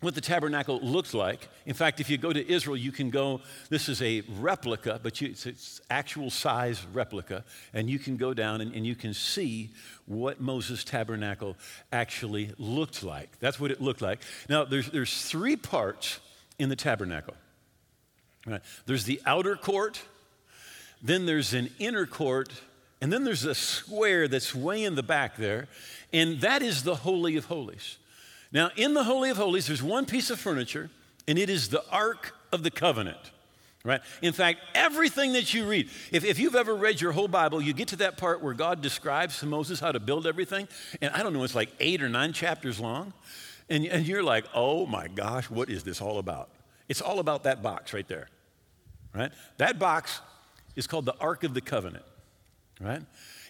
what 0.00 0.14
the 0.14 0.20
tabernacle 0.20 0.80
looked 0.80 1.12
like. 1.12 1.48
In 1.66 1.74
fact, 1.74 2.00
if 2.00 2.08
you 2.08 2.16
go 2.16 2.32
to 2.32 2.50
Israel, 2.50 2.76
you 2.76 2.90
can 2.90 3.10
go, 3.10 3.40
this 3.68 3.88
is 3.88 4.00
a 4.00 4.22
replica, 4.38 4.98
but 5.02 5.20
you, 5.20 5.28
it's, 5.28 5.46
it's, 5.46 5.80
actual 5.90 6.30
size 6.30 6.84
replica, 6.92 7.44
and 7.74 7.90
you 7.90 7.98
can 7.98 8.16
go 8.16 8.32
down 8.32 8.60
and, 8.60 8.74
and 8.74 8.86
you 8.86 8.94
can 8.94 9.12
see 9.12 9.70
what 10.06 10.40
Moses' 10.40 10.84
tabernacle 10.84 11.56
actually 11.92 12.52
looked 12.58 13.02
like. 13.02 13.38
That's 13.40 13.60
what 13.60 13.70
it 13.70 13.80
looked 13.80 14.00
like. 14.00 14.20
Now, 14.48 14.64
there's, 14.64 14.90
there's 14.90 15.22
three 15.22 15.56
parts 15.56 16.20
in 16.58 16.68
the 16.68 16.76
tabernacle. 16.76 17.34
Right? 18.46 18.62
There's 18.86 19.04
the 19.04 19.20
outer 19.26 19.56
court, 19.56 20.00
then 21.02 21.26
there's 21.26 21.52
an 21.52 21.70
inner 21.78 22.06
court, 22.06 22.50
and 23.02 23.12
then 23.12 23.24
there's 23.24 23.44
a 23.44 23.54
square 23.54 24.28
that's 24.28 24.54
way 24.54 24.84
in 24.84 24.94
the 24.94 25.02
back 25.02 25.36
there, 25.36 25.68
and 26.12 26.40
that 26.40 26.62
is 26.62 26.82
the 26.82 26.94
Holy 26.94 27.36
of 27.36 27.46
Holies. 27.46 27.98
Now, 28.52 28.70
in 28.76 28.94
the 28.94 29.04
Holy 29.04 29.30
of 29.30 29.36
Holies, 29.36 29.66
there's 29.66 29.82
one 29.82 30.06
piece 30.06 30.30
of 30.30 30.40
furniture, 30.40 30.90
and 31.28 31.38
it 31.38 31.48
is 31.48 31.68
the 31.68 31.84
Ark 31.90 32.34
of 32.52 32.62
the 32.62 32.70
Covenant. 32.70 33.18
Right? 33.82 34.02
In 34.20 34.34
fact, 34.34 34.60
everything 34.74 35.32
that 35.32 35.54
you 35.54 35.64
read, 35.64 35.88
if, 36.12 36.22
if 36.22 36.38
you've 36.38 36.54
ever 36.54 36.74
read 36.74 37.00
your 37.00 37.12
whole 37.12 37.28
Bible, 37.28 37.62
you 37.62 37.72
get 37.72 37.88
to 37.88 37.96
that 37.96 38.18
part 38.18 38.42
where 38.42 38.52
God 38.52 38.82
describes 38.82 39.38
to 39.40 39.46
Moses 39.46 39.80
how 39.80 39.90
to 39.90 40.00
build 40.00 40.26
everything, 40.26 40.68
and 41.00 41.14
I 41.14 41.22
don't 41.22 41.32
know, 41.32 41.44
it's 41.44 41.54
like 41.54 41.70
eight 41.80 42.02
or 42.02 42.08
nine 42.08 42.34
chapters 42.34 42.78
long, 42.78 43.14
and, 43.70 43.86
and 43.86 44.06
you're 44.06 44.22
like, 44.22 44.44
oh 44.54 44.84
my 44.84 45.08
gosh, 45.08 45.48
what 45.48 45.70
is 45.70 45.82
this 45.82 46.02
all 46.02 46.18
about? 46.18 46.50
It's 46.88 47.00
all 47.00 47.20
about 47.20 47.44
that 47.44 47.62
box 47.62 47.94
right 47.94 48.06
there. 48.06 48.28
Right? 49.14 49.32
That 49.56 49.78
box 49.78 50.20
is 50.76 50.86
called 50.86 51.06
the 51.06 51.16
Ark 51.18 51.44
of 51.44 51.54
the 51.54 51.60
Covenant 51.60 52.04
right? 52.80 53.02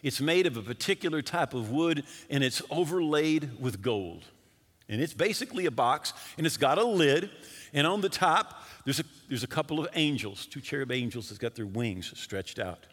It's 0.03 0.21
made 0.21 0.47
of 0.47 0.57
a 0.57 0.63
particular 0.63 1.23
type 1.23 1.55
of 1.55 1.71
wood 1.71 2.05
and 2.29 2.43
it's 2.43 2.61
overlaid 2.71 3.61
with 3.61 3.81
gold. 3.81 4.25
And 4.91 5.01
it's 5.01 5.15
basically 5.15 5.67
a 5.67 5.71
box 5.71 6.13
and 6.37 6.47
it's 6.47 6.57
got 6.57 6.77
a 6.77 6.85
lid. 6.85 7.31
And 7.73 7.87
on 7.87 8.01
the 8.01 8.09
top, 8.09 8.65
there's 8.85 8.99
a, 8.99 9.05
there's 9.29 9.45
a 9.45 9.49
couple 9.49 9.79
of 9.79 9.89
angels, 9.95 10.47
two 10.47 10.61
cherub 10.61 10.91
angels 10.91 11.29
that's 11.29 11.39
got 11.39 11.55
their 11.55 11.67
wings 11.67 12.13
stretched 12.19 12.59
out. 12.59 12.87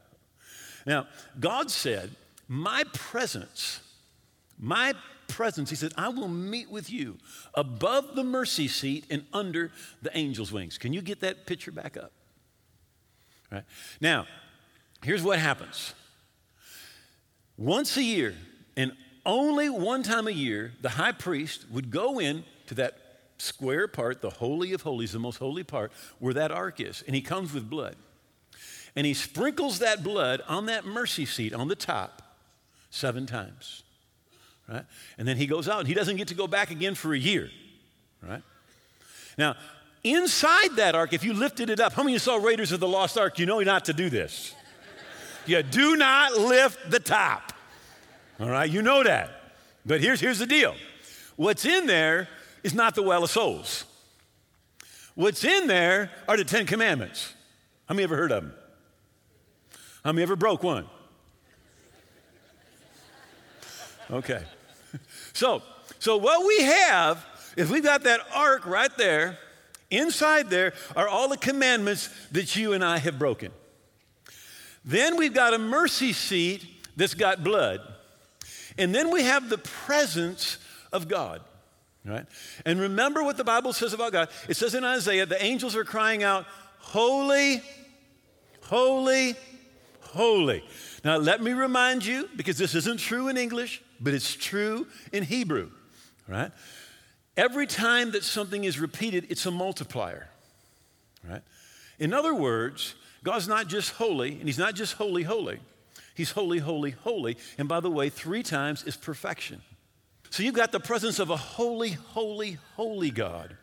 Now, 0.85 1.07
God 1.39 1.71
said, 1.71 2.11
My 2.47 2.83
presence, 2.93 3.81
my 4.59 4.93
presence, 5.27 5.71
He 5.71 5.75
said, 5.75 5.91
I 5.97 6.09
will 6.09 6.27
meet 6.27 6.69
with 6.69 6.91
you 6.91 7.17
above 7.55 8.15
the 8.15 8.23
mercy 8.23 8.67
seat 8.67 9.05
and 9.09 9.25
under 9.33 9.71
the 10.03 10.15
angel's 10.15 10.51
wings. 10.51 10.77
Can 10.77 10.93
you 10.93 11.01
get 11.01 11.21
that 11.21 11.47
picture 11.47 11.71
back 11.71 11.97
up? 11.97 12.11
Right 13.51 13.63
Now, 13.99 14.27
here's 15.03 15.23
what 15.23 15.39
happens 15.39 15.95
once 17.57 17.97
a 17.97 18.03
year, 18.03 18.35
and 18.75 18.91
only 19.27 19.69
one 19.69 20.01
time 20.01 20.27
a 20.27 20.31
year, 20.31 20.74
the 20.81 20.89
high 20.89 21.12
priest 21.12 21.65
would 21.69 21.91
go 21.91 22.19
in 22.19 22.43
to 22.67 22.75
that 22.75 22.98
square 23.38 23.88
part, 23.88 24.22
the 24.22 24.31
Holy 24.31 24.74
of 24.74 24.81
Holies, 24.81 25.12
the 25.12 25.19
most 25.19 25.38
holy 25.38 25.63
part, 25.63 25.91
where 26.17 26.34
that 26.34 26.51
ark 26.51 26.79
is. 26.79 27.03
And 27.05 27.15
he 27.15 27.22
comes 27.22 27.53
with 27.53 27.69
blood. 27.69 27.96
And 28.96 29.05
he 29.05 29.13
sprinkles 29.13 29.79
that 29.79 30.01
blood 30.01 30.41
on 30.48 30.65
that 30.65 30.86
mercy 30.86 31.25
seat 31.25 31.53
on 31.53 31.67
the 31.67 31.75
top 31.75 32.24
seven 32.89 33.27
times. 33.27 33.84
Right? 34.67 34.86
And 35.19 35.27
then 35.27 35.38
he 35.38 35.46
goes 35.46 35.69
out 35.69 35.79
and 35.79 35.88
he 35.88 35.93
doesn't 35.93 36.15
get 36.15 36.29
to 36.29 36.36
go 36.36 36.48
back 36.48 36.72
again 36.72 36.96
for 36.96 37.13
a 37.13 37.17
year. 37.17 37.51
Right? 38.27 38.41
Now, 39.38 39.55
inside 40.03 40.77
that 40.77 40.96
ark, 40.96 41.13
if 41.13 41.24
you 41.24 41.34
lifted 41.34 41.69
it 41.69 41.79
up, 41.79 41.93
how 41.93 42.01
many 42.01 42.13
of 42.13 42.15
you 42.15 42.19
saw 42.19 42.38
Raiders 42.38 42.72
of 42.72 42.79
the 42.79 42.88
Lost 42.88 43.17
Ark? 43.17 43.38
You 43.38 43.46
know 43.46 43.60
not 43.60 43.86
to 43.86 43.93
do 43.93 44.10
this. 44.10 44.55
You 45.46 45.62
do 45.63 45.96
not 45.96 46.34
lift 46.34 46.89
the 46.89 47.00
top. 47.00 47.53
All 48.39 48.50
right, 48.50 48.70
you 48.70 48.82
know 48.82 49.03
that. 49.03 49.32
But 49.86 50.01
here's, 50.01 50.20
here's 50.20 50.39
the 50.39 50.46
deal 50.46 50.75
what's 51.36 51.65
in 51.65 51.86
there 51.86 52.27
is 52.63 52.74
not 52.74 52.96
the 52.96 53.03
well 53.03 53.24
of 53.24 53.29
souls. 53.29 53.86
What's 55.15 55.44
in 55.44 55.67
there 55.67 56.12
are 56.27 56.38
the 56.38 56.44
Ten 56.44 56.65
Commandments. 56.65 57.34
How 57.88 57.96
many 57.96 58.03
ever 58.03 58.15
heard 58.15 58.32
of 58.32 58.44
them? 58.44 58.53
How 60.03 60.12
many 60.12 60.24
ever 60.24 60.36
broke 60.36 60.63
one? 60.63 60.86
Okay. 64.12 64.44
So, 65.34 65.62
so 66.00 66.17
what 66.17 66.48
we 66.48 66.63
have 66.63 67.24
is 67.56 67.70
we've 67.70 67.84
got 67.84 68.06
that 68.06 68.22
ark 68.34 68.65
right 68.65 68.89
there. 68.98 69.38
Inside 69.91 70.50
there 70.50 70.74
are 70.96 71.08
all 71.08 71.29
the 71.29 71.38
commandments 71.38 72.10
that 72.32 72.56
you 72.56 72.74
and 72.74 72.84
I 72.84 72.98
have 72.98 73.20
broken. 73.20 73.51
Then 74.84 75.15
we've 75.15 75.34
got 75.34 75.53
a 75.53 75.60
mercy 75.60 76.12
seat 76.12 76.65
that's 76.96 77.13
got 77.13 77.44
blood. 77.44 77.82
And 78.77 78.93
then 78.93 79.12
we 79.12 79.24
have 79.24 79.50
the 79.50 79.57
presence 79.57 80.57
of 80.91 81.07
God. 81.07 81.41
Right? 82.05 82.25
And 82.65 82.79
remember 82.79 83.24
what 83.24 83.36
the 83.36 83.43
Bible 83.43 83.74
says 83.74 83.91
about 83.91 84.13
God. 84.13 84.29
It 84.48 84.55
says 84.55 84.74
in 84.75 84.86
Isaiah, 84.86 85.25
the 85.25 85.43
angels 85.43 85.75
are 85.75 85.84
crying 85.84 86.24
out, 86.24 86.46
Holy, 86.79 87.62
holy, 88.62 89.36
holy. 90.00 90.63
Now, 91.03 91.17
let 91.17 91.43
me 91.43 91.51
remind 91.51 92.05
you, 92.05 92.29
because 92.36 92.57
this 92.57 92.75
isn't 92.75 93.00
true 93.00 93.27
in 93.27 93.36
English, 93.36 93.81
but 94.00 94.13
it's 94.13 94.34
true 94.34 94.88
in 95.12 95.24
Hebrew, 95.24 95.69
right? 96.27 96.51
Every 97.36 97.67
time 97.67 98.12
that 98.12 98.24
something 98.24 98.63
is 98.63 98.79
repeated, 98.79 99.27
it's 99.29 99.46
a 99.46 99.51
multiplier, 99.51 100.29
right? 101.27 101.41
In 102.00 102.13
other 102.13 102.34
words, 102.34 102.96
God's 103.24 103.48
not 103.48 103.67
just 103.67 103.91
holy, 103.91 104.39
and 104.39 104.43
He's 104.43 104.57
not 104.57 104.75
just 104.75 104.93
holy, 104.93 105.24
holy. 105.24 105.60
He's 106.17 106.31
holy, 106.31 106.57
holy, 106.57 106.91
holy. 106.91 107.38
And 107.59 107.69
by 107.69 107.79
the 107.79 107.91
way, 107.91 108.09
three 108.09 108.41
times 108.41 108.83
is 108.83 108.97
perfection. 108.97 109.62
So 110.31 110.41
you've 110.41 110.55
got 110.55 110.71
the 110.71 110.79
presence 110.79 111.19
of 111.19 111.29
a 111.29 111.38
holy, 111.38 111.91
holy, 111.91 112.57
holy 112.75 113.12
God. 113.12 113.55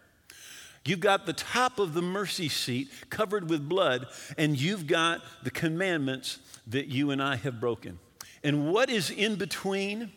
You've 0.84 1.00
got 1.00 1.26
the 1.26 1.32
top 1.32 1.80
of 1.80 1.94
the 1.94 2.02
mercy 2.02 2.48
seat 2.48 2.90
covered 3.10 3.50
with 3.50 3.68
blood, 3.68 4.06
and 4.38 4.56
you've 4.58 4.86
got 4.86 5.20
the 5.42 5.50
commandments 5.50 6.38
that 6.68 6.86
you 6.86 7.10
and 7.10 7.20
I 7.20 7.34
have 7.36 7.58
broken. 7.58 7.98
And 8.44 8.72
what 8.72 8.88
is 8.88 9.10
in 9.10 9.34
between 9.34 10.12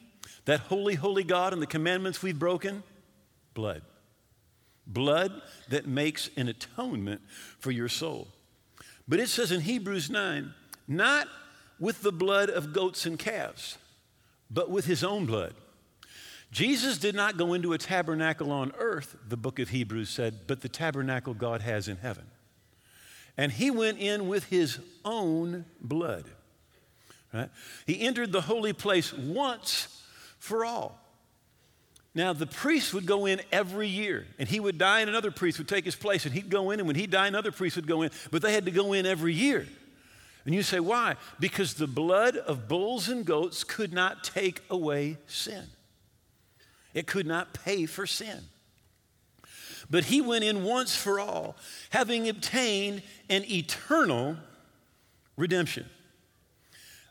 that 0.46 0.60
holy, 0.60 0.94
holy 0.94 1.24
God 1.24 1.54
and 1.54 1.62
the 1.62 1.68
commandments 1.68 2.22
we've 2.22 2.38
broken? 2.38 2.84
Blood. 3.56 3.82
Blood 4.86 5.42
that 5.70 5.88
makes 5.88 6.30
an 6.38 6.50
atonement 6.50 7.22
for 7.58 7.72
your 7.72 7.90
soul. 7.90 8.28
But 9.08 9.20
it 9.20 9.30
says 9.30 9.52
in 9.52 9.62
Hebrews 9.62 10.12
9, 10.12 10.54
not 10.88 11.28
with 11.80 12.02
the 12.02 12.12
blood 12.12 12.50
of 12.50 12.74
goats 12.74 13.06
and 13.06 13.18
calves, 13.20 13.78
but 14.50 14.70
with 14.70 14.86
his 14.86 15.04
own 15.04 15.26
blood. 15.26 15.54
Jesus 16.52 16.98
did 16.98 17.14
not 17.14 17.38
go 17.38 17.54
into 17.54 17.74
a 17.74 17.78
tabernacle 17.78 18.52
on 18.52 18.72
earth, 18.78 19.16
the 19.28 19.38
book 19.38 19.60
of 19.60 19.70
Hebrews 19.70 20.10
said, 20.10 20.48
but 20.48 20.62
the 20.62 20.70
tabernacle 20.70 21.34
God 21.34 21.62
has 21.62 21.88
in 21.88 21.98
heaven. 21.98 22.26
And 23.38 23.52
he 23.52 23.70
went 23.70 24.00
in 24.00 24.28
with 24.28 24.46
his 24.46 24.80
own 25.06 25.66
blood. 25.82 26.26
Right? 27.34 27.50
He 27.86 28.00
entered 28.00 28.32
the 28.32 28.42
holy 28.42 28.74
place 28.74 29.14
once 29.14 30.04
for 30.40 30.66
all. 30.66 31.00
Now, 32.16 32.34
the 32.34 32.48
priest 32.48 32.96
would 32.96 33.06
go 33.06 33.28
in 33.28 33.42
every 33.52 33.88
year, 33.88 34.26
and 34.40 34.50
he 34.50 34.60
would 34.60 34.80
die, 34.80 35.02
and 35.02 35.10
another 35.10 35.30
priest 35.30 35.60
would 35.60 35.68
take 35.68 35.86
his 35.86 35.96
place, 35.96 36.26
and 36.26 36.34
he'd 36.34 36.50
go 36.50 36.72
in, 36.72 36.80
and 36.80 36.88
when 36.88 36.96
he'd 36.96 37.12
die, 37.12 37.28
another 37.28 37.52
priest 37.52 37.76
would 37.76 37.86
go 37.86 38.02
in, 38.02 38.10
but 38.32 38.42
they 38.42 38.54
had 38.54 38.66
to 38.66 38.72
go 38.72 38.94
in 38.94 39.06
every 39.06 39.34
year. 39.34 39.68
And 40.48 40.56
you 40.56 40.64
say, 40.64 40.80
why? 40.80 41.18
Because 41.42 41.74
the 41.74 41.88
blood 41.88 42.38
of 42.38 42.70
bulls 42.70 43.10
and 43.10 43.26
goats 43.26 43.66
could 43.66 43.92
not 43.92 44.24
take 44.24 44.62
away 44.70 45.18
sin. 45.28 45.66
it 46.94 47.06
could 47.06 47.28
not 47.28 47.54
pay 47.54 47.86
for 47.86 48.08
sin. 48.08 48.40
But 49.90 50.06
he 50.06 50.22
went 50.22 50.46
in 50.46 50.64
once 50.64 50.96
for 50.96 51.20
all, 51.20 51.58
having 51.90 52.30
obtained 52.30 53.04
an 53.30 53.44
eternal 53.46 54.38
redemption. 55.36 55.86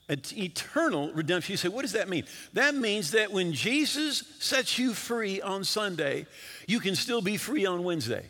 An 0.09 0.23
eternal 0.35 1.13
redemption. 1.13 1.53
You 1.53 1.59
say, 1.59 1.69
what 1.69 1.83
does 1.83 1.93
that 1.93 2.09
mean? 2.09 2.25
That 2.55 2.75
means 2.75 3.11
that 3.11 3.31
when 3.33 3.53
Jesus 3.53 4.25
sets 4.41 4.79
you 4.79 4.95
free 4.95 5.43
on 5.43 5.63
Sunday, 5.63 6.27
you 6.67 6.81
can 6.81 6.97
still 6.97 7.21
be 7.21 7.37
free 7.37 7.67
on 7.67 7.85
Wednesday. 7.85 8.25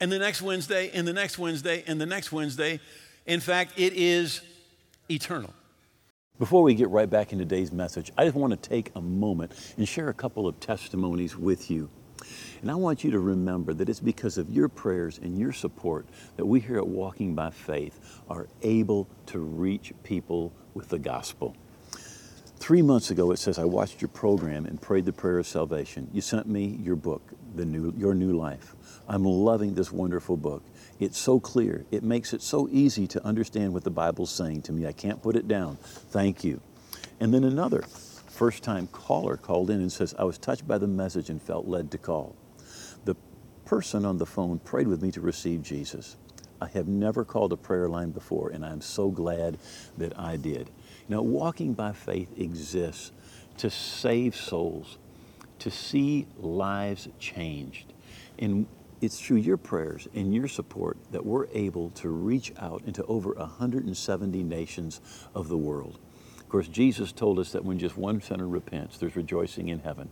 And 0.00 0.10
the 0.10 0.18
next 0.18 0.40
Wednesday, 0.40 0.90
and 0.94 1.06
the 1.06 1.12
next 1.12 1.38
Wednesday, 1.38 1.82
and 1.86 2.00
the 2.00 2.06
next 2.06 2.30
Wednesday. 2.30 2.80
In 3.26 3.40
fact, 3.40 3.72
it 3.76 3.94
is 3.94 4.42
eternal. 5.10 5.52
Before 6.38 6.62
we 6.62 6.74
get 6.74 6.90
right 6.90 7.08
back 7.08 7.32
into 7.32 7.44
today's 7.44 7.72
message, 7.72 8.12
I 8.18 8.24
just 8.24 8.36
want 8.36 8.50
to 8.50 8.68
take 8.68 8.90
a 8.96 9.00
moment 9.00 9.52
and 9.76 9.88
share 9.88 10.08
a 10.08 10.14
couple 10.14 10.46
of 10.46 10.58
testimonies 10.60 11.36
with 11.36 11.70
you. 11.70 11.88
And 12.60 12.70
I 12.70 12.74
want 12.74 13.04
you 13.04 13.10
to 13.12 13.20
remember 13.20 13.72
that 13.74 13.88
it's 13.88 14.00
because 14.00 14.36
of 14.36 14.50
your 14.50 14.68
prayers 14.68 15.18
and 15.22 15.38
your 15.38 15.52
support 15.52 16.06
that 16.36 16.44
we 16.44 16.60
here 16.60 16.78
at 16.78 16.86
Walking 16.86 17.34
by 17.34 17.50
Faith 17.50 18.20
are 18.28 18.48
able 18.62 19.08
to 19.26 19.38
reach 19.38 19.92
people 20.02 20.52
with 20.74 20.88
the 20.88 20.98
gospel. 20.98 21.56
Three 22.56 22.82
months 22.82 23.10
ago, 23.10 23.30
it 23.30 23.38
says, 23.38 23.58
I 23.58 23.64
watched 23.64 24.00
your 24.00 24.08
program 24.08 24.64
and 24.64 24.80
prayed 24.80 25.04
the 25.04 25.12
prayer 25.12 25.38
of 25.38 25.46
salvation. 25.46 26.08
You 26.12 26.20
sent 26.20 26.46
me 26.46 26.78
your 26.82 26.96
book, 26.96 27.32
the 27.54 27.64
new, 27.64 27.92
Your 27.96 28.14
New 28.14 28.36
Life. 28.36 28.74
I'm 29.08 29.24
loving 29.24 29.74
this 29.74 29.92
wonderful 29.92 30.36
book. 30.36 30.62
It's 31.00 31.18
so 31.18 31.40
clear. 31.40 31.84
It 31.90 32.02
makes 32.02 32.32
it 32.32 32.42
so 32.42 32.68
easy 32.70 33.06
to 33.08 33.24
understand 33.24 33.72
what 33.72 33.84
the 33.84 33.90
Bible's 33.90 34.30
saying 34.30 34.62
to 34.62 34.72
me. 34.72 34.86
I 34.86 34.92
can't 34.92 35.22
put 35.22 35.36
it 35.36 35.48
down. 35.48 35.76
Thank 35.82 36.44
you. 36.44 36.60
And 37.20 37.32
then 37.34 37.44
another 37.44 37.82
first 37.82 38.62
time 38.62 38.86
caller 38.88 39.36
called 39.36 39.70
in 39.70 39.80
and 39.80 39.92
says, 39.92 40.14
I 40.18 40.24
was 40.24 40.38
touched 40.38 40.66
by 40.66 40.78
the 40.78 40.86
message 40.86 41.30
and 41.30 41.40
felt 41.40 41.66
led 41.66 41.90
to 41.92 41.98
call. 41.98 42.34
The 43.04 43.16
person 43.64 44.04
on 44.04 44.18
the 44.18 44.26
phone 44.26 44.58
prayed 44.58 44.88
with 44.88 45.02
me 45.02 45.10
to 45.12 45.20
receive 45.20 45.62
Jesus. 45.62 46.16
I 46.60 46.68
have 46.68 46.88
never 46.88 47.24
called 47.24 47.52
a 47.52 47.56
prayer 47.56 47.88
line 47.88 48.10
before, 48.10 48.50
and 48.50 48.64
I'm 48.64 48.80
so 48.80 49.10
glad 49.10 49.58
that 49.98 50.18
I 50.18 50.36
did. 50.36 50.70
Know, 51.08 51.22
walking 51.22 51.74
by 51.74 51.92
faith 51.92 52.38
exists 52.38 53.12
to 53.58 53.68
save 53.68 54.34
souls, 54.34 54.98
to 55.58 55.70
see 55.70 56.26
lives 56.38 57.08
changed. 57.18 57.92
And 58.38 58.66
it's 59.00 59.20
through 59.20 59.38
your 59.38 59.56
prayers 59.56 60.08
and 60.14 60.34
your 60.34 60.48
support 60.48 60.96
that 61.12 61.24
we're 61.24 61.46
able 61.52 61.90
to 61.90 62.08
reach 62.08 62.52
out 62.58 62.82
into 62.86 63.04
over 63.04 63.32
170 63.34 64.42
nations 64.42 65.00
of 65.34 65.48
the 65.48 65.56
world. 65.56 65.98
Of 66.38 66.48
course, 66.48 66.68
Jesus 66.68 67.10
told 67.10 67.38
us 67.38 67.52
that 67.52 67.64
when 67.64 67.78
just 67.78 67.96
one 67.96 68.20
sinner 68.20 68.46
repents, 68.46 68.98
there's 68.98 69.16
rejoicing 69.16 69.68
in 69.68 69.80
heaven. 69.80 70.10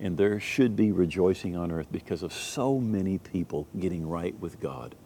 And 0.00 0.16
there 0.16 0.40
should 0.40 0.74
be 0.74 0.90
rejoicing 0.92 1.56
on 1.56 1.70
earth 1.70 1.86
because 1.92 2.22
of 2.22 2.32
so 2.32 2.78
many 2.78 3.18
people 3.18 3.68
getting 3.78 4.08
right 4.08 4.38
with 4.40 4.60
God. 4.60 4.96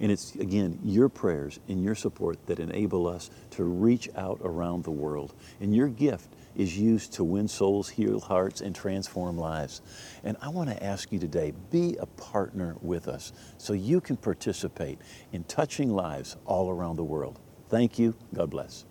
And 0.00 0.10
it's, 0.10 0.34
again, 0.34 0.78
your 0.82 1.08
prayers 1.08 1.60
and 1.68 1.82
your 1.82 1.94
support 1.94 2.46
that 2.46 2.60
enable 2.60 3.06
us 3.06 3.30
to 3.52 3.64
reach 3.64 4.08
out 4.16 4.40
around 4.42 4.84
the 4.84 4.90
world. 4.90 5.34
And 5.60 5.74
your 5.74 5.88
gift 5.88 6.28
is 6.56 6.78
used 6.78 7.12
to 7.14 7.24
win 7.24 7.48
souls, 7.48 7.88
heal 7.88 8.20
hearts, 8.20 8.60
and 8.60 8.74
transform 8.74 9.38
lives. 9.38 9.80
And 10.24 10.36
I 10.40 10.48
want 10.48 10.70
to 10.70 10.82
ask 10.82 11.12
you 11.12 11.18
today 11.18 11.52
be 11.70 11.96
a 11.98 12.06
partner 12.06 12.76
with 12.80 13.08
us 13.08 13.32
so 13.58 13.72
you 13.72 14.00
can 14.00 14.16
participate 14.16 14.98
in 15.32 15.44
touching 15.44 15.90
lives 15.90 16.36
all 16.44 16.70
around 16.70 16.96
the 16.96 17.04
world. 17.04 17.38
Thank 17.68 17.98
you. 17.98 18.14
God 18.34 18.50
bless. 18.50 18.84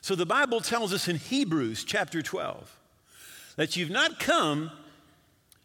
So 0.00 0.14
the 0.14 0.26
Bible 0.26 0.60
tells 0.60 0.92
us 0.92 1.08
in 1.08 1.16
Hebrews 1.16 1.82
chapter 1.84 2.22
12 2.22 2.72
that 3.56 3.76
you've 3.76 3.90
not 3.90 4.20
come 4.20 4.70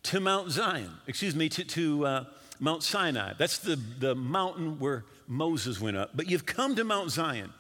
to 0.04 0.20
Mount 0.20 0.50
Zion, 0.50 0.90
excuse 1.06 1.36
me, 1.36 1.50
to, 1.50 1.64
to 1.64 2.06
uh, 2.06 2.24
Mount 2.60 2.82
Sinai. 2.82 3.34
That's 3.38 3.60
the, 3.60 3.76
the 3.76 4.16
mountain 4.16 4.80
where 4.80 5.06
Moses 5.28 5.80
went 5.80 5.98
up. 5.98 6.12
But 6.16 6.30
you've 6.30 6.46
come 6.46 6.76
to 6.76 6.84
Mount 6.84 7.12
Zion 7.12 7.54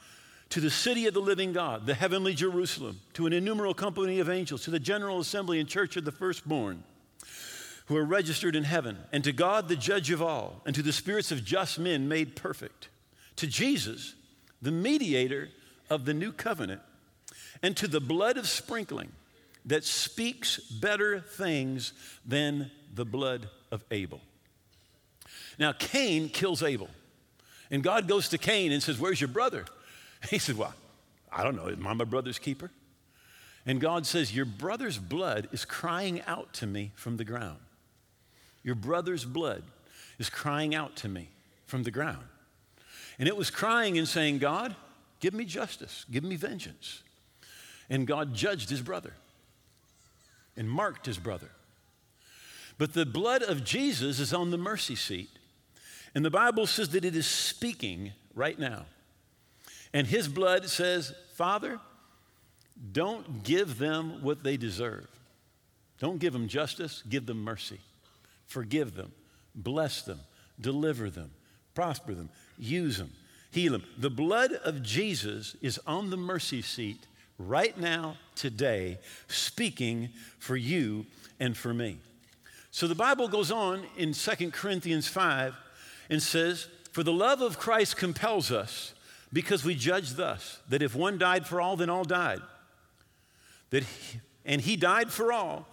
to 0.51 0.59
the 0.59 0.69
city 0.69 1.07
of 1.07 1.13
the 1.13 1.21
living 1.21 1.53
God, 1.53 1.85
the 1.85 1.93
heavenly 1.93 2.33
Jerusalem, 2.33 2.99
to 3.13 3.25
an 3.25 3.33
innumerable 3.33 3.73
company 3.73 4.19
of 4.19 4.29
angels, 4.29 4.63
to 4.63 4.71
the 4.71 4.79
general 4.79 5.19
assembly 5.19 5.59
and 5.59 5.67
church 5.67 5.95
of 5.95 6.05
the 6.05 6.11
firstborn 6.11 6.83
who 7.85 7.97
are 7.97 8.05
registered 8.05 8.55
in 8.55 8.63
heaven, 8.63 8.97
and 9.11 9.23
to 9.23 9.31
God, 9.31 9.67
the 9.67 9.75
judge 9.75 10.11
of 10.11 10.21
all, 10.21 10.61
and 10.65 10.75
to 10.75 10.81
the 10.81 10.93
spirits 10.93 11.31
of 11.31 11.43
just 11.43 11.79
men 11.79 12.07
made 12.07 12.35
perfect, 12.35 12.89
to 13.37 13.47
Jesus, 13.47 14.13
the 14.61 14.71
mediator 14.71 15.49
of 15.89 16.05
the 16.05 16.13
new 16.13 16.31
covenant, 16.31 16.81
and 17.63 17.75
to 17.77 17.87
the 17.87 18.01
blood 18.01 18.37
of 18.37 18.47
sprinkling 18.47 19.11
that 19.65 19.83
speaks 19.83 20.57
better 20.59 21.19
things 21.19 21.93
than 22.25 22.71
the 22.93 23.05
blood 23.05 23.49
of 23.71 23.83
Abel. 23.89 24.19
Now, 25.57 25.71
Cain 25.73 26.29
kills 26.29 26.61
Abel. 26.61 26.89
And 27.69 27.81
God 27.81 28.07
goes 28.07 28.27
to 28.29 28.37
Cain 28.37 28.73
and 28.73 28.83
says, 28.83 28.99
Where's 28.99 29.21
your 29.21 29.29
brother? 29.29 29.65
He 30.29 30.37
said, 30.37 30.57
Well, 30.57 30.73
I 31.31 31.43
don't 31.43 31.55
know. 31.55 31.67
Am 31.67 31.87
I 31.87 31.93
my 31.93 32.03
brother's 32.03 32.39
keeper? 32.39 32.71
And 33.65 33.79
God 33.79 34.05
says, 34.05 34.35
Your 34.35 34.45
brother's 34.45 34.97
blood 34.97 35.49
is 35.51 35.65
crying 35.65 36.21
out 36.27 36.53
to 36.53 36.67
me 36.67 36.91
from 36.95 37.17
the 37.17 37.23
ground. 37.23 37.59
Your 38.63 38.75
brother's 38.75 39.25
blood 39.25 39.63
is 40.19 40.29
crying 40.29 40.75
out 40.75 40.95
to 40.97 41.09
me 41.09 41.29
from 41.65 41.83
the 41.83 41.91
ground. 41.91 42.23
And 43.17 43.27
it 43.27 43.35
was 43.35 43.49
crying 43.49 43.97
and 43.97 44.07
saying, 44.07 44.39
God, 44.39 44.75
give 45.19 45.33
me 45.33 45.45
justice, 45.45 46.05
give 46.11 46.23
me 46.23 46.35
vengeance. 46.35 47.01
And 47.89 48.07
God 48.07 48.33
judged 48.33 48.69
his 48.69 48.81
brother 48.81 49.13
and 50.55 50.69
marked 50.69 51.05
his 51.05 51.17
brother. 51.17 51.49
But 52.77 52.93
the 52.93 53.05
blood 53.05 53.43
of 53.43 53.63
Jesus 53.63 54.19
is 54.19 54.33
on 54.33 54.49
the 54.49 54.57
mercy 54.57 54.95
seat. 54.95 55.29
And 56.15 56.25
the 56.25 56.31
Bible 56.31 56.65
says 56.65 56.89
that 56.89 57.05
it 57.05 57.15
is 57.15 57.27
speaking 57.27 58.11
right 58.33 58.57
now. 58.57 58.85
And 59.93 60.07
his 60.07 60.27
blood 60.27 60.69
says, 60.69 61.13
Father, 61.35 61.79
don't 62.91 63.43
give 63.43 63.77
them 63.77 64.23
what 64.23 64.43
they 64.43 64.57
deserve. 64.57 65.07
Don't 65.99 66.17
give 66.19 66.33
them 66.33 66.47
justice, 66.47 67.03
give 67.07 67.25
them 67.25 67.43
mercy. 67.43 67.79
Forgive 68.47 68.95
them, 68.95 69.11
bless 69.53 70.01
them, 70.01 70.19
deliver 70.59 71.09
them, 71.09 71.31
prosper 71.75 72.13
them, 72.13 72.29
use 72.57 72.97
them, 72.97 73.11
heal 73.51 73.73
them. 73.73 73.83
The 73.97 74.09
blood 74.09 74.53
of 74.53 74.81
Jesus 74.81 75.55
is 75.61 75.79
on 75.85 76.09
the 76.09 76.17
mercy 76.17 76.61
seat 76.61 76.97
right 77.37 77.77
now, 77.77 78.17
today, 78.35 78.99
speaking 79.27 80.09
for 80.39 80.55
you 80.55 81.05
and 81.39 81.55
for 81.55 81.73
me. 81.73 81.97
So 82.71 82.87
the 82.87 82.95
Bible 82.95 83.27
goes 83.27 83.51
on 83.51 83.83
in 83.97 84.13
2 84.13 84.51
Corinthians 84.51 85.07
5 85.07 85.55
and 86.09 86.21
says, 86.21 86.67
For 86.91 87.03
the 87.03 87.13
love 87.13 87.41
of 87.41 87.59
Christ 87.59 87.97
compels 87.97 88.51
us 88.51 88.93
because 89.33 89.63
we 89.63 89.75
judge 89.75 90.11
thus 90.13 90.59
that 90.69 90.81
if 90.81 90.95
one 90.95 91.17
died 91.17 91.47
for 91.47 91.61
all, 91.61 91.77
then 91.77 91.89
all 91.89 92.03
died. 92.03 92.41
That 93.69 93.83
he, 93.83 94.19
and 94.45 94.61
he 94.61 94.75
died 94.75 95.11
for 95.11 95.31
all, 95.31 95.67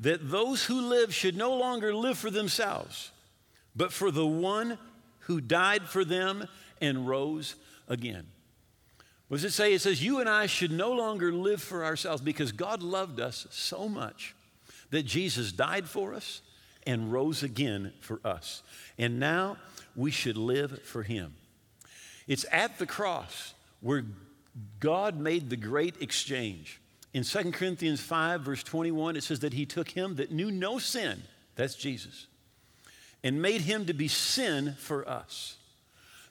that 0.00 0.30
those 0.30 0.64
who 0.64 0.80
live 0.80 1.14
should 1.14 1.36
no 1.36 1.54
longer 1.56 1.94
live 1.94 2.18
for 2.18 2.30
themselves, 2.30 3.10
but 3.74 3.92
for 3.92 4.10
the 4.10 4.26
one 4.26 4.78
who 5.20 5.40
died 5.40 5.82
for 5.82 6.04
them 6.04 6.46
and 6.80 7.08
rose 7.08 7.54
again. 7.88 8.26
What 9.28 9.38
does 9.38 9.44
it 9.44 9.52
say? 9.52 9.74
It 9.74 9.80
says, 9.80 10.02
You 10.02 10.20
and 10.20 10.28
I 10.28 10.46
should 10.46 10.72
no 10.72 10.92
longer 10.92 11.32
live 11.32 11.62
for 11.62 11.84
ourselves 11.84 12.22
because 12.22 12.52
God 12.52 12.82
loved 12.82 13.20
us 13.20 13.46
so 13.50 13.88
much 13.88 14.34
that 14.90 15.04
Jesus 15.04 15.52
died 15.52 15.86
for 15.86 16.14
us 16.14 16.40
and 16.86 17.12
rose 17.12 17.42
again 17.42 17.92
for 18.00 18.20
us. 18.24 18.62
And 18.96 19.20
now 19.20 19.58
we 19.94 20.10
should 20.10 20.38
live 20.38 20.82
for 20.84 21.02
Him. 21.02 21.34
It's 22.28 22.44
at 22.52 22.78
the 22.78 22.86
cross 22.86 23.54
where 23.80 24.04
God 24.78 25.18
made 25.18 25.50
the 25.50 25.56
great 25.56 26.00
exchange. 26.00 26.80
In 27.14 27.24
2 27.24 27.52
Corinthians 27.52 28.00
5, 28.00 28.42
verse 28.42 28.62
21, 28.62 29.16
it 29.16 29.24
says 29.24 29.40
that 29.40 29.54
he 29.54 29.64
took 29.64 29.88
him 29.88 30.16
that 30.16 30.30
knew 30.30 30.50
no 30.50 30.78
sin, 30.78 31.22
that's 31.56 31.74
Jesus, 31.74 32.26
and 33.24 33.40
made 33.40 33.62
him 33.62 33.86
to 33.86 33.94
be 33.94 34.08
sin 34.08 34.76
for 34.78 35.08
us, 35.08 35.56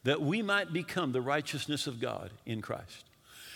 that 0.04 0.22
we 0.22 0.42
might 0.42 0.72
become 0.72 1.12
the 1.12 1.22
righteousness 1.22 1.88
of 1.88 2.00
God 2.00 2.30
in 2.46 2.62
Christ. 2.62 3.06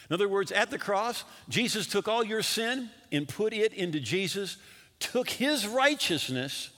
In 0.09 0.15
other 0.15 0.27
words, 0.27 0.51
at 0.51 0.71
the 0.71 0.79
cross, 0.79 1.23
Jesus 1.47 1.87
took 1.87 2.07
all 2.07 2.23
your 2.23 2.41
sin 2.41 2.89
and 3.11 3.27
put 3.27 3.53
it 3.53 3.71
into 3.73 3.99
Jesus, 3.99 4.57
took 4.99 5.29
his 5.29 5.67
righteousness 5.67 6.71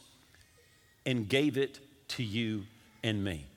and 1.05 1.27
gave 1.27 1.57
it 1.57 1.79
to 2.09 2.23
you 2.23 2.65
and 3.01 3.23
me. 3.23 3.47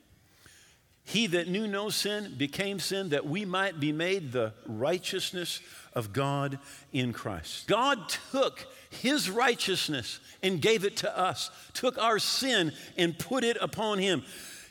He 1.08 1.28
that 1.28 1.46
knew 1.46 1.68
no 1.68 1.88
sin 1.88 2.34
became 2.36 2.80
sin 2.80 3.10
that 3.10 3.24
we 3.24 3.44
might 3.44 3.78
be 3.78 3.92
made 3.92 4.32
the 4.32 4.52
righteousness 4.66 5.60
of 5.92 6.12
God 6.12 6.58
in 6.92 7.12
Christ. 7.12 7.68
God 7.68 8.08
took 8.32 8.66
his 8.90 9.30
righteousness 9.30 10.18
and 10.42 10.60
gave 10.60 10.84
it 10.84 10.96
to 10.98 11.18
us, 11.18 11.52
took 11.74 11.96
our 11.96 12.18
sin 12.18 12.72
and 12.98 13.16
put 13.16 13.44
it 13.44 13.56
upon 13.60 14.00
him. 14.00 14.24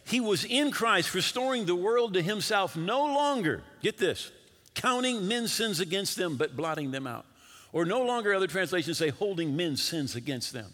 He 0.03 0.19
was 0.19 0.43
in 0.43 0.71
Christ, 0.71 1.15
restoring 1.15 1.65
the 1.65 1.73
world 1.73 2.15
to 2.15 2.21
himself, 2.21 2.75
no 2.75 3.05
longer, 3.05 3.63
get 3.81 3.97
this, 3.97 4.29
counting 4.73 5.29
men's 5.29 5.53
sins 5.53 5.79
against 5.79 6.17
them, 6.17 6.35
but 6.35 6.57
blotting 6.57 6.91
them 6.91 7.07
out. 7.07 7.25
Or 7.71 7.85
no 7.85 8.03
longer, 8.03 8.33
other 8.33 8.47
translations 8.47 8.97
say, 8.97 9.07
holding 9.07 9.55
men's 9.55 9.81
sins 9.81 10.17
against 10.17 10.51
them. 10.51 10.73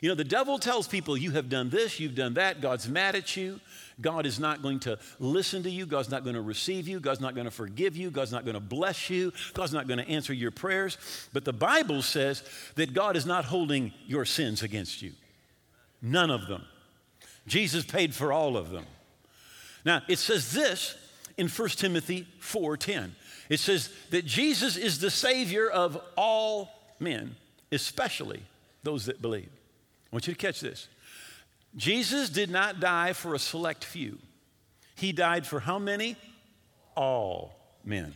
You 0.00 0.08
know, 0.08 0.14
the 0.14 0.24
devil 0.24 0.58
tells 0.58 0.86
people, 0.86 1.16
you 1.16 1.30
have 1.32 1.48
done 1.48 1.70
this, 1.70 1.98
you've 1.98 2.14
done 2.14 2.34
that, 2.34 2.60
God's 2.60 2.88
mad 2.88 3.16
at 3.16 3.36
you. 3.36 3.60
God 4.00 4.26
is 4.26 4.38
not 4.38 4.62
going 4.62 4.80
to 4.80 4.98
listen 5.18 5.62
to 5.64 5.70
you. 5.70 5.86
God's 5.86 6.10
not 6.10 6.22
going 6.24 6.36
to 6.36 6.42
receive 6.42 6.86
you. 6.86 7.00
God's 7.00 7.20
not 7.20 7.34
going 7.34 7.46
to 7.46 7.50
forgive 7.50 7.96
you. 7.96 8.10
God's 8.10 8.32
not 8.32 8.44
going 8.44 8.54
to 8.54 8.60
bless 8.60 9.10
you. 9.10 9.32
God's 9.54 9.72
not 9.72 9.88
going 9.88 9.98
to 9.98 10.08
answer 10.08 10.32
your 10.32 10.50
prayers. 10.50 10.96
But 11.32 11.44
the 11.44 11.52
Bible 11.52 12.02
says 12.02 12.42
that 12.76 12.94
God 12.94 13.16
is 13.16 13.26
not 13.26 13.44
holding 13.44 13.92
your 14.06 14.24
sins 14.24 14.62
against 14.62 15.02
you. 15.02 15.12
None 16.00 16.30
of 16.30 16.46
them. 16.46 16.64
Jesus 17.46 17.84
paid 17.84 18.14
for 18.14 18.32
all 18.32 18.56
of 18.56 18.70
them. 18.70 18.84
Now, 19.84 20.02
it 20.08 20.18
says 20.18 20.52
this 20.52 20.96
in 21.36 21.48
1 21.48 21.68
Timothy 21.70 22.26
4:10. 22.40 23.12
It 23.48 23.58
says 23.58 23.90
that 24.10 24.26
Jesus 24.26 24.76
is 24.76 24.98
the 24.98 25.10
savior 25.10 25.68
of 25.68 26.00
all 26.16 26.70
men, 27.00 27.34
especially 27.72 28.42
those 28.82 29.06
that 29.06 29.22
believe. 29.22 29.48
I 29.48 30.16
want 30.16 30.26
you 30.26 30.34
to 30.34 30.38
catch 30.38 30.60
this. 30.60 30.88
Jesus 31.76 32.30
did 32.30 32.50
not 32.50 32.80
die 32.80 33.12
for 33.12 33.34
a 33.34 33.38
select 33.38 33.84
few. 33.84 34.18
He 34.94 35.12
died 35.12 35.46
for 35.46 35.60
how 35.60 35.78
many? 35.78 36.16
All 36.96 37.54
men. 37.84 38.14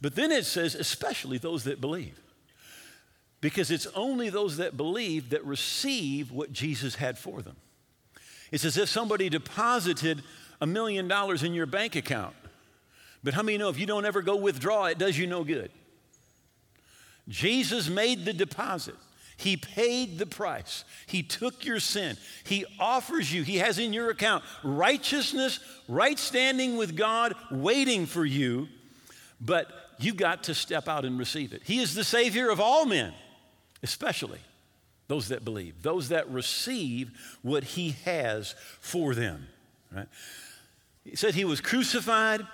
But 0.00 0.14
then 0.14 0.30
it 0.30 0.44
says, 0.44 0.74
especially 0.74 1.38
those 1.38 1.64
that 1.64 1.80
believe. 1.80 2.20
Because 3.40 3.70
it's 3.70 3.86
only 3.94 4.30
those 4.30 4.56
that 4.56 4.76
believe 4.76 5.30
that 5.30 5.44
receive 5.44 6.30
what 6.30 6.52
Jesus 6.52 6.96
had 6.96 7.16
for 7.16 7.40
them. 7.40 7.56
It's 8.50 8.64
as 8.64 8.76
if 8.76 8.88
somebody 8.88 9.28
deposited 9.28 10.22
a 10.60 10.66
million 10.66 11.08
dollars 11.08 11.42
in 11.42 11.54
your 11.54 11.66
bank 11.66 11.96
account. 11.96 12.34
But 13.22 13.34
how 13.34 13.42
many 13.42 13.58
know 13.58 13.68
if 13.68 13.78
you 13.78 13.86
don't 13.86 14.04
ever 14.04 14.22
go 14.22 14.36
withdraw, 14.36 14.86
it 14.86 14.98
does 14.98 15.16
you 15.16 15.26
no 15.26 15.44
good? 15.44 15.70
Jesus 17.28 17.88
made 17.88 18.24
the 18.24 18.32
deposit. 18.32 18.96
He 19.38 19.56
paid 19.56 20.18
the 20.18 20.26
price. 20.26 20.84
He 21.06 21.22
took 21.22 21.64
your 21.64 21.78
sin. 21.78 22.16
He 22.42 22.66
offers 22.80 23.32
you, 23.32 23.44
He 23.44 23.58
has 23.58 23.78
in 23.78 23.92
your 23.92 24.10
account 24.10 24.42
righteousness, 24.64 25.60
right 25.86 26.18
standing 26.18 26.76
with 26.76 26.96
God, 26.96 27.34
waiting 27.50 28.04
for 28.04 28.24
you, 28.24 28.66
but 29.40 29.68
you 30.00 30.12
got 30.12 30.44
to 30.44 30.54
step 30.54 30.88
out 30.88 31.04
and 31.04 31.18
receive 31.18 31.52
it. 31.52 31.62
He 31.64 31.78
is 31.78 31.94
the 31.94 32.02
Savior 32.02 32.50
of 32.50 32.58
all 32.58 32.84
men, 32.84 33.14
especially 33.82 34.40
those 35.06 35.28
that 35.28 35.44
believe, 35.44 35.82
those 35.82 36.08
that 36.08 36.28
receive 36.28 37.38
what 37.42 37.62
He 37.62 37.94
has 38.04 38.56
for 38.80 39.14
them. 39.14 39.46
Right? 39.94 40.08
He 41.04 41.14
said 41.14 41.36
He 41.36 41.44
was 41.44 41.60
crucified, 41.60 42.44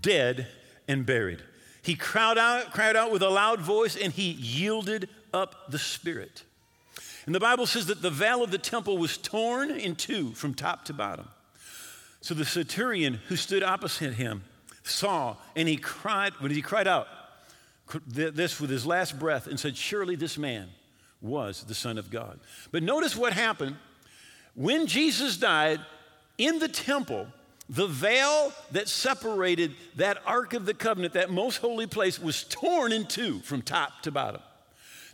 dead, 0.00 0.46
and 0.88 1.04
buried. 1.04 1.42
He 1.82 1.94
cried 1.94 2.38
out, 2.38 2.72
cried 2.72 2.96
out 2.96 3.12
with 3.12 3.22
a 3.22 3.28
loud 3.28 3.60
voice 3.60 3.96
and 3.96 4.12
he 4.12 4.32
yielded 4.32 5.08
up 5.32 5.70
the 5.70 5.78
Spirit. 5.78 6.44
And 7.26 7.34
the 7.34 7.40
Bible 7.40 7.66
says 7.66 7.86
that 7.86 8.02
the 8.02 8.10
veil 8.10 8.42
of 8.42 8.50
the 8.50 8.58
temple 8.58 8.98
was 8.98 9.18
torn 9.18 9.70
in 9.70 9.96
two 9.96 10.32
from 10.32 10.54
top 10.54 10.84
to 10.86 10.92
bottom. 10.92 11.28
So 12.20 12.34
the 12.34 12.44
centurion 12.44 13.20
who 13.28 13.36
stood 13.36 13.62
opposite 13.62 14.14
him 14.14 14.44
saw 14.84 15.36
and 15.54 15.68
he 15.68 15.76
cried, 15.76 16.32
when 16.38 16.50
he 16.50 16.62
cried 16.62 16.86
out 16.86 17.08
this 18.06 18.60
with 18.60 18.70
his 18.70 18.86
last 18.86 19.18
breath 19.18 19.46
and 19.46 19.58
said, 19.58 19.76
Surely 19.76 20.16
this 20.16 20.38
man 20.38 20.68
was 21.20 21.64
the 21.64 21.74
Son 21.74 21.98
of 21.98 22.10
God. 22.10 22.38
But 22.70 22.82
notice 22.82 23.16
what 23.16 23.32
happened. 23.32 23.76
When 24.54 24.86
Jesus 24.86 25.36
died 25.36 25.80
in 26.38 26.58
the 26.58 26.68
temple, 26.68 27.26
the 27.68 27.86
veil 27.86 28.52
that 28.72 28.88
separated 28.88 29.74
that 29.96 30.18
Ark 30.24 30.52
of 30.54 30.66
the 30.66 30.74
Covenant, 30.74 31.14
that 31.14 31.30
most 31.30 31.58
holy 31.58 31.86
place, 31.86 32.20
was 32.20 32.44
torn 32.44 32.92
in 32.92 33.06
two 33.06 33.40
from 33.40 33.62
top 33.62 34.02
to 34.02 34.12
bottom. 34.12 34.40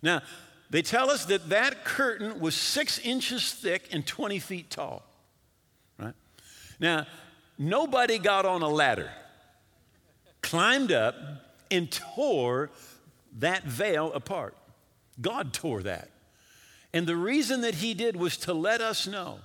Now, 0.03 0.23
they 0.71 0.83
tell 0.83 1.11
us 1.11 1.27
that 1.27 1.49
that 1.51 1.85
curtain 1.85 2.41
was 2.41 2.55
six 2.55 2.99
inches 2.99 3.53
thick 3.53 3.88
and 3.93 4.07
20 4.07 4.38
feet 4.38 4.71
tall. 4.71 5.03
Right? 5.99 6.15
Now, 6.81 7.07
nobody 7.59 8.19
got 8.19 8.45
on 8.45 8.62
a 8.62 8.69
ladder, 8.69 9.11
climbed 10.41 10.91
up, 10.91 11.15
and 11.71 11.91
tore 11.91 12.71
that 13.38 13.65
veil 13.65 14.12
apart. 14.12 14.57
God 15.21 15.53
tore 15.53 15.83
that. 15.83 16.11
And 16.93 17.07
the 17.07 17.17
reason 17.17 17.62
that 17.62 17.77
He 17.77 17.95
did 17.95 18.17
was 18.17 18.37
to 18.38 18.53
let 18.53 18.81
us 18.81 19.07
know 19.07 19.38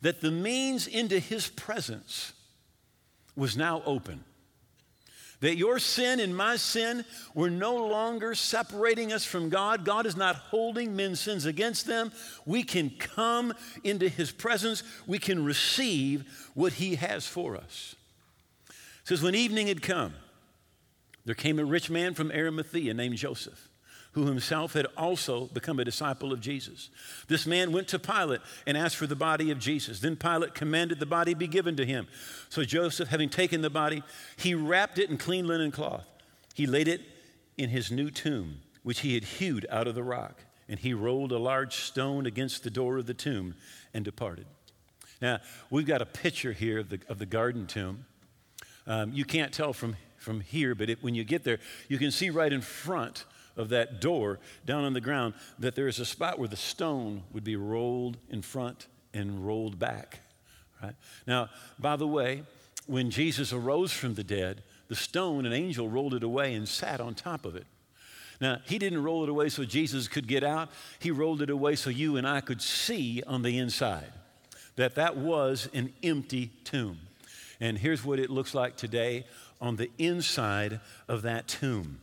that 0.00 0.20
the 0.20 0.30
means 0.30 0.86
into 0.86 1.18
His 1.18 1.48
presence 1.48 2.32
was 3.36 3.56
now 3.56 3.82
open. 3.84 4.24
That 5.40 5.56
your 5.56 5.78
sin 5.78 6.20
and 6.20 6.36
my 6.36 6.56
sin 6.56 7.04
were 7.34 7.48
no 7.48 7.74
longer 7.86 8.34
separating 8.34 9.12
us 9.12 9.24
from 9.24 9.48
God. 9.48 9.86
God 9.86 10.04
is 10.04 10.16
not 10.16 10.36
holding 10.36 10.94
men's 10.94 11.20
sins 11.20 11.46
against 11.46 11.86
them. 11.86 12.12
We 12.44 12.62
can 12.62 12.90
come 12.90 13.54
into 13.82 14.08
His 14.08 14.30
presence. 14.30 14.82
We 15.06 15.18
can 15.18 15.44
receive 15.44 16.50
what 16.54 16.74
He 16.74 16.96
has 16.96 17.26
for 17.26 17.56
us. 17.56 17.94
It 18.68 19.08
says, 19.08 19.22
When 19.22 19.34
evening 19.34 19.68
had 19.68 19.80
come, 19.80 20.12
there 21.24 21.34
came 21.34 21.58
a 21.58 21.64
rich 21.64 21.88
man 21.88 22.12
from 22.12 22.30
Arimathea 22.30 22.92
named 22.92 23.16
Joseph 23.16 23.69
who 24.12 24.26
himself 24.26 24.72
had 24.72 24.86
also 24.96 25.46
become 25.46 25.78
a 25.78 25.84
disciple 25.84 26.32
of 26.32 26.40
Jesus. 26.40 26.90
This 27.28 27.46
man 27.46 27.70
went 27.70 27.86
to 27.88 27.98
Pilate 27.98 28.40
and 28.66 28.76
asked 28.76 28.96
for 28.96 29.06
the 29.06 29.14
body 29.14 29.50
of 29.50 29.58
Jesus. 29.58 30.00
Then 30.00 30.16
Pilate 30.16 30.54
commanded 30.54 30.98
the 30.98 31.06
body 31.06 31.32
be 31.32 31.46
given 31.46 31.76
to 31.76 31.86
him. 31.86 32.08
So 32.48 32.64
Joseph, 32.64 33.08
having 33.08 33.28
taken 33.28 33.62
the 33.62 33.70
body, 33.70 34.02
he 34.36 34.54
wrapped 34.54 34.98
it 34.98 35.10
in 35.10 35.18
clean 35.18 35.46
linen 35.46 35.70
cloth. 35.70 36.04
He 36.54 36.66
laid 36.66 36.88
it 36.88 37.02
in 37.56 37.70
his 37.70 37.92
new 37.92 38.10
tomb, 38.10 38.62
which 38.82 39.00
he 39.00 39.14
had 39.14 39.24
hewed 39.24 39.64
out 39.70 39.86
of 39.86 39.94
the 39.94 40.02
rock. 40.02 40.42
And 40.68 40.78
he 40.78 40.92
rolled 40.92 41.30
a 41.30 41.38
large 41.38 41.76
stone 41.76 42.26
against 42.26 42.64
the 42.64 42.70
door 42.70 42.98
of 42.98 43.06
the 43.06 43.14
tomb 43.14 43.54
and 43.94 44.04
departed. 44.04 44.46
Now, 45.22 45.38
we've 45.68 45.86
got 45.86 46.02
a 46.02 46.06
picture 46.06 46.52
here 46.52 46.80
of 46.80 46.88
the, 46.88 47.00
of 47.08 47.18
the 47.18 47.26
garden 47.26 47.66
tomb. 47.66 48.06
Um, 48.86 49.12
you 49.12 49.24
can't 49.24 49.52
tell 49.52 49.72
from, 49.72 49.96
from 50.16 50.40
here, 50.40 50.74
but 50.74 50.90
it, 50.90 51.02
when 51.02 51.14
you 51.14 51.22
get 51.22 51.44
there, 51.44 51.58
you 51.88 51.98
can 51.98 52.10
see 52.10 52.30
right 52.30 52.52
in 52.52 52.60
front 52.60 53.24
of 53.60 53.68
that 53.68 54.00
door 54.00 54.40
down 54.64 54.84
on 54.84 54.94
the 54.94 55.00
ground 55.00 55.34
that 55.58 55.74
there 55.74 55.86
is 55.86 56.00
a 56.00 56.04
spot 56.04 56.38
where 56.38 56.48
the 56.48 56.56
stone 56.56 57.22
would 57.32 57.44
be 57.44 57.56
rolled 57.56 58.16
in 58.30 58.42
front 58.42 58.86
and 59.12 59.46
rolled 59.46 59.78
back. 59.78 60.20
Right? 60.82 60.94
Now, 61.26 61.50
by 61.78 61.96
the 61.96 62.06
way, 62.06 62.42
when 62.86 63.10
Jesus 63.10 63.52
arose 63.52 63.92
from 63.92 64.14
the 64.14 64.24
dead, 64.24 64.62
the 64.88 64.96
stone, 64.96 65.46
an 65.46 65.52
angel 65.52 65.88
rolled 65.88 66.14
it 66.14 66.22
away 66.22 66.54
and 66.54 66.66
sat 66.66 67.00
on 67.00 67.14
top 67.14 67.44
of 67.44 67.54
it. 67.54 67.66
Now, 68.40 68.58
he 68.64 68.78
didn't 68.78 69.02
roll 69.02 69.22
it 69.22 69.28
away 69.28 69.50
so 69.50 69.64
Jesus 69.64 70.08
could 70.08 70.26
get 70.26 70.42
out. 70.42 70.70
He 70.98 71.10
rolled 71.10 71.42
it 71.42 71.50
away 71.50 71.76
so 71.76 71.90
you 71.90 72.16
and 72.16 72.26
I 72.26 72.40
could 72.40 72.62
see 72.62 73.22
on 73.26 73.42
the 73.42 73.58
inside 73.58 74.12
that 74.76 74.94
that 74.94 75.16
was 75.16 75.68
an 75.74 75.92
empty 76.02 76.50
tomb. 76.64 76.98
And 77.60 77.76
here's 77.76 78.02
what 78.02 78.18
it 78.18 78.30
looks 78.30 78.54
like 78.54 78.76
today 78.76 79.26
on 79.60 79.76
the 79.76 79.90
inside 79.98 80.80
of 81.06 81.20
that 81.22 81.46
tomb? 81.46 82.00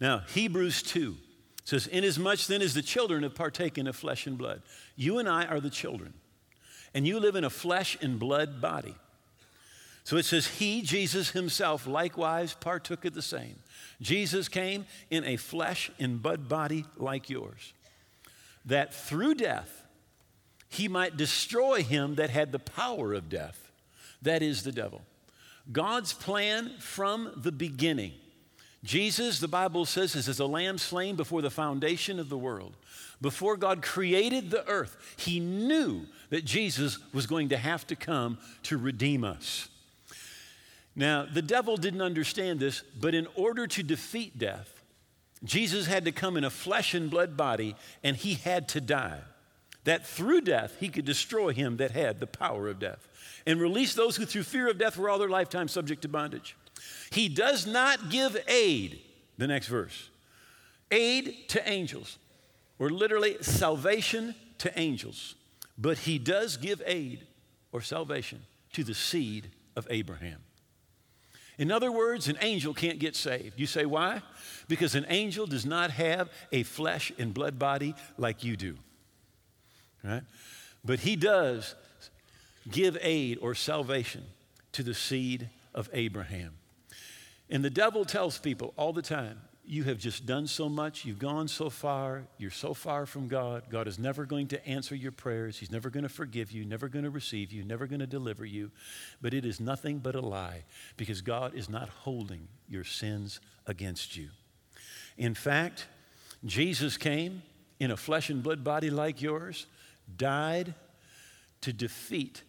Now, 0.00 0.22
Hebrews 0.32 0.82
2 0.82 1.16
says, 1.64 1.86
Inasmuch 1.86 2.46
then 2.46 2.62
as 2.62 2.74
the 2.74 2.82
children 2.82 3.22
have 3.22 3.34
partaken 3.34 3.86
of 3.86 3.94
flesh 3.94 4.26
and 4.26 4.38
blood, 4.38 4.62
you 4.96 5.18
and 5.18 5.28
I 5.28 5.44
are 5.44 5.60
the 5.60 5.70
children, 5.70 6.14
and 6.94 7.06
you 7.06 7.20
live 7.20 7.36
in 7.36 7.44
a 7.44 7.50
flesh 7.50 7.98
and 8.00 8.18
blood 8.18 8.60
body. 8.60 8.94
So 10.04 10.16
it 10.16 10.24
says, 10.24 10.46
He, 10.46 10.82
Jesus 10.82 11.30
himself, 11.30 11.86
likewise 11.86 12.54
partook 12.54 13.04
of 13.04 13.14
the 13.14 13.22
same. 13.22 13.56
Jesus 14.00 14.48
came 14.48 14.86
in 15.10 15.24
a 15.24 15.36
flesh 15.36 15.90
and 15.98 16.22
blood 16.22 16.48
body 16.48 16.86
like 16.96 17.28
yours, 17.28 17.74
that 18.64 18.94
through 18.94 19.34
death 19.34 19.84
he 20.70 20.88
might 20.88 21.16
destroy 21.16 21.82
him 21.82 22.14
that 22.14 22.30
had 22.30 22.52
the 22.52 22.58
power 22.58 23.12
of 23.12 23.28
death, 23.28 23.70
that 24.22 24.40
is 24.40 24.62
the 24.62 24.72
devil. 24.72 25.02
God's 25.70 26.12
plan 26.12 26.72
from 26.78 27.32
the 27.36 27.52
beginning 27.52 28.12
Jesus, 28.82 29.40
the 29.40 29.48
Bible 29.48 29.84
says, 29.84 30.14
is 30.14 30.28
as 30.28 30.40
a 30.40 30.46
lamb 30.46 30.78
slain 30.78 31.16
before 31.16 31.42
the 31.42 31.50
foundation 31.50 32.18
of 32.18 32.28
the 32.28 32.38
world. 32.38 32.74
Before 33.20 33.56
God 33.56 33.82
created 33.82 34.50
the 34.50 34.66
earth, 34.66 34.96
He 35.18 35.38
knew 35.38 36.06
that 36.30 36.44
Jesus 36.44 36.98
was 37.12 37.26
going 37.26 37.50
to 37.50 37.58
have 37.58 37.86
to 37.88 37.96
come 37.96 38.38
to 38.64 38.78
redeem 38.78 39.24
us. 39.24 39.68
Now, 40.96 41.26
the 41.30 41.42
devil 41.42 41.76
didn't 41.76 42.00
understand 42.00 42.58
this, 42.58 42.82
but 42.98 43.14
in 43.14 43.26
order 43.34 43.66
to 43.66 43.82
defeat 43.82 44.38
death, 44.38 44.82
Jesus 45.44 45.86
had 45.86 46.06
to 46.06 46.12
come 46.12 46.36
in 46.36 46.44
a 46.44 46.50
flesh 46.50 46.94
and 46.94 47.10
blood 47.10 47.36
body, 47.36 47.76
and 48.02 48.16
He 48.16 48.34
had 48.34 48.68
to 48.68 48.80
die. 48.80 49.20
That 49.84 50.06
through 50.06 50.42
death, 50.42 50.76
He 50.80 50.88
could 50.88 51.04
destroy 51.04 51.52
him 51.52 51.76
that 51.78 51.90
had 51.90 52.20
the 52.20 52.26
power 52.26 52.68
of 52.68 52.78
death 52.78 53.06
and 53.46 53.60
release 53.60 53.94
those 53.94 54.16
who, 54.16 54.26
through 54.26 54.42
fear 54.42 54.68
of 54.68 54.78
death, 54.78 54.96
were 54.96 55.08
all 55.08 55.18
their 55.18 55.28
lifetime 55.28 55.68
subject 55.68 56.02
to 56.02 56.08
bondage. 56.08 56.56
He 57.10 57.28
does 57.28 57.66
not 57.66 58.10
give 58.10 58.36
aid, 58.48 59.00
the 59.38 59.46
next 59.46 59.68
verse, 59.68 60.08
aid 60.90 61.48
to 61.48 61.68
angels, 61.68 62.18
or 62.78 62.90
literally 62.90 63.36
salvation 63.40 64.34
to 64.58 64.78
angels, 64.78 65.34
but 65.76 65.98
he 65.98 66.18
does 66.18 66.56
give 66.56 66.82
aid 66.86 67.26
or 67.72 67.80
salvation 67.80 68.42
to 68.72 68.84
the 68.84 68.94
seed 68.94 69.50
of 69.76 69.86
Abraham. 69.90 70.40
In 71.58 71.70
other 71.70 71.92
words, 71.92 72.28
an 72.28 72.38
angel 72.40 72.72
can't 72.72 72.98
get 72.98 73.14
saved. 73.14 73.60
You 73.60 73.66
say 73.66 73.84
why? 73.84 74.22
Because 74.66 74.94
an 74.94 75.04
angel 75.08 75.46
does 75.46 75.66
not 75.66 75.90
have 75.90 76.30
a 76.52 76.62
flesh 76.62 77.12
and 77.18 77.34
blood 77.34 77.58
body 77.58 77.94
like 78.16 78.42
you 78.42 78.56
do. 78.56 78.78
Right? 80.02 80.22
But 80.82 81.00
he 81.00 81.16
does 81.16 81.74
give 82.70 82.96
aid 83.02 83.38
or 83.42 83.54
salvation 83.54 84.24
to 84.72 84.82
the 84.82 84.94
seed 84.94 85.50
of 85.74 85.90
Abraham. 85.92 86.54
And 87.50 87.64
the 87.64 87.70
devil 87.70 88.04
tells 88.04 88.38
people 88.38 88.72
all 88.76 88.92
the 88.92 89.02
time, 89.02 89.40
you 89.64 89.84
have 89.84 89.98
just 89.98 90.26
done 90.26 90.46
so 90.46 90.68
much, 90.68 91.04
you've 91.04 91.18
gone 91.18 91.46
so 91.46 91.70
far, 91.70 92.24
you're 92.38 92.50
so 92.50 92.74
far 92.74 93.06
from 93.06 93.28
God. 93.28 93.64
God 93.70 93.86
is 93.86 93.98
never 93.98 94.24
going 94.24 94.48
to 94.48 94.66
answer 94.66 94.94
your 94.94 95.12
prayers, 95.12 95.58
He's 95.58 95.70
never 95.70 95.90
going 95.90 96.02
to 96.02 96.08
forgive 96.08 96.50
you, 96.50 96.64
never 96.64 96.88
going 96.88 97.04
to 97.04 97.10
receive 97.10 97.52
you, 97.52 97.62
never 97.64 97.86
going 97.86 98.00
to 98.00 98.06
deliver 98.06 98.44
you. 98.44 98.70
But 99.20 99.34
it 99.34 99.44
is 99.44 99.60
nothing 99.60 99.98
but 99.98 100.14
a 100.14 100.20
lie 100.20 100.64
because 100.96 101.20
God 101.20 101.54
is 101.54 101.68
not 101.68 101.88
holding 101.88 102.48
your 102.68 102.84
sins 102.84 103.40
against 103.66 104.16
you. 104.16 104.30
In 105.18 105.34
fact, 105.34 105.86
Jesus 106.44 106.96
came 106.96 107.42
in 107.78 107.90
a 107.90 107.96
flesh 107.96 108.30
and 108.30 108.42
blood 108.42 108.64
body 108.64 108.90
like 108.90 109.20
yours, 109.20 109.66
died 110.16 110.74
to 111.60 111.72
defeat 111.72 112.42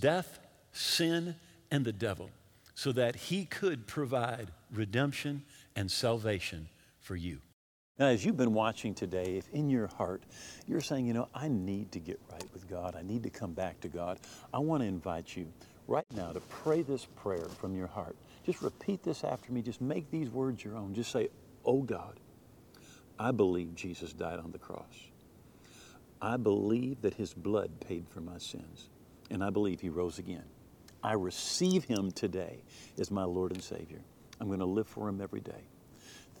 death, 0.00 0.38
sin, 0.72 1.36
and 1.70 1.84
the 1.84 1.92
devil 1.92 2.30
so 2.78 2.92
that 2.92 3.16
he 3.16 3.44
could 3.44 3.88
provide 3.88 4.52
redemption 4.72 5.42
and 5.74 5.90
salvation 5.90 6.68
for 7.00 7.16
you. 7.16 7.40
Now, 7.98 8.06
as 8.06 8.24
you've 8.24 8.36
been 8.36 8.54
watching 8.54 8.94
today, 8.94 9.36
if 9.36 9.48
in 9.48 9.68
your 9.68 9.88
heart 9.88 10.22
you're 10.64 10.80
saying, 10.80 11.04
you 11.04 11.12
know, 11.12 11.26
I 11.34 11.48
need 11.48 11.90
to 11.90 11.98
get 11.98 12.20
right 12.30 12.44
with 12.52 12.70
God, 12.70 12.94
I 12.96 13.02
need 13.02 13.24
to 13.24 13.30
come 13.30 13.52
back 13.52 13.80
to 13.80 13.88
God, 13.88 14.20
I 14.54 14.60
want 14.60 14.84
to 14.84 14.86
invite 14.86 15.36
you 15.36 15.52
right 15.88 16.06
now 16.14 16.30
to 16.30 16.38
pray 16.38 16.82
this 16.82 17.04
prayer 17.04 17.48
from 17.60 17.74
your 17.74 17.88
heart. 17.88 18.14
Just 18.46 18.62
repeat 18.62 19.02
this 19.02 19.24
after 19.24 19.50
me. 19.50 19.60
Just 19.60 19.80
make 19.80 20.08
these 20.12 20.30
words 20.30 20.62
your 20.62 20.76
own. 20.76 20.94
Just 20.94 21.10
say, 21.10 21.30
Oh 21.64 21.82
God, 21.82 22.20
I 23.18 23.32
believe 23.32 23.74
Jesus 23.74 24.12
died 24.12 24.38
on 24.38 24.52
the 24.52 24.58
cross. 24.58 25.10
I 26.22 26.36
believe 26.36 27.02
that 27.02 27.14
his 27.14 27.34
blood 27.34 27.72
paid 27.80 28.06
for 28.08 28.20
my 28.20 28.38
sins, 28.38 28.88
and 29.32 29.42
I 29.42 29.50
believe 29.50 29.80
he 29.80 29.88
rose 29.88 30.20
again. 30.20 30.44
I 31.02 31.12
receive 31.12 31.84
him 31.84 32.10
today 32.10 32.62
as 32.98 33.10
my 33.10 33.24
Lord 33.24 33.52
and 33.52 33.62
Savior. 33.62 34.00
I'm 34.40 34.46
going 34.46 34.60
to 34.60 34.66
live 34.66 34.86
for 34.86 35.08
Him 35.08 35.20
every 35.20 35.40
day. 35.40 35.68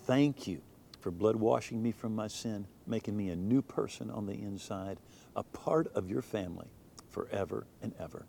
Thank 0.06 0.46
you 0.46 0.60
for 1.00 1.10
blood 1.10 1.36
washing 1.36 1.82
me 1.82 1.92
from 1.92 2.14
my 2.14 2.28
sin, 2.28 2.66
making 2.86 3.16
me 3.16 3.30
a 3.30 3.36
new 3.36 3.62
person 3.62 4.10
on 4.10 4.26
the 4.26 4.34
inside, 4.34 4.98
a 5.36 5.42
part 5.42 5.88
of 5.94 6.08
your 6.08 6.22
family 6.22 6.68
forever 7.08 7.66
and 7.82 7.92
ever. 7.98 8.26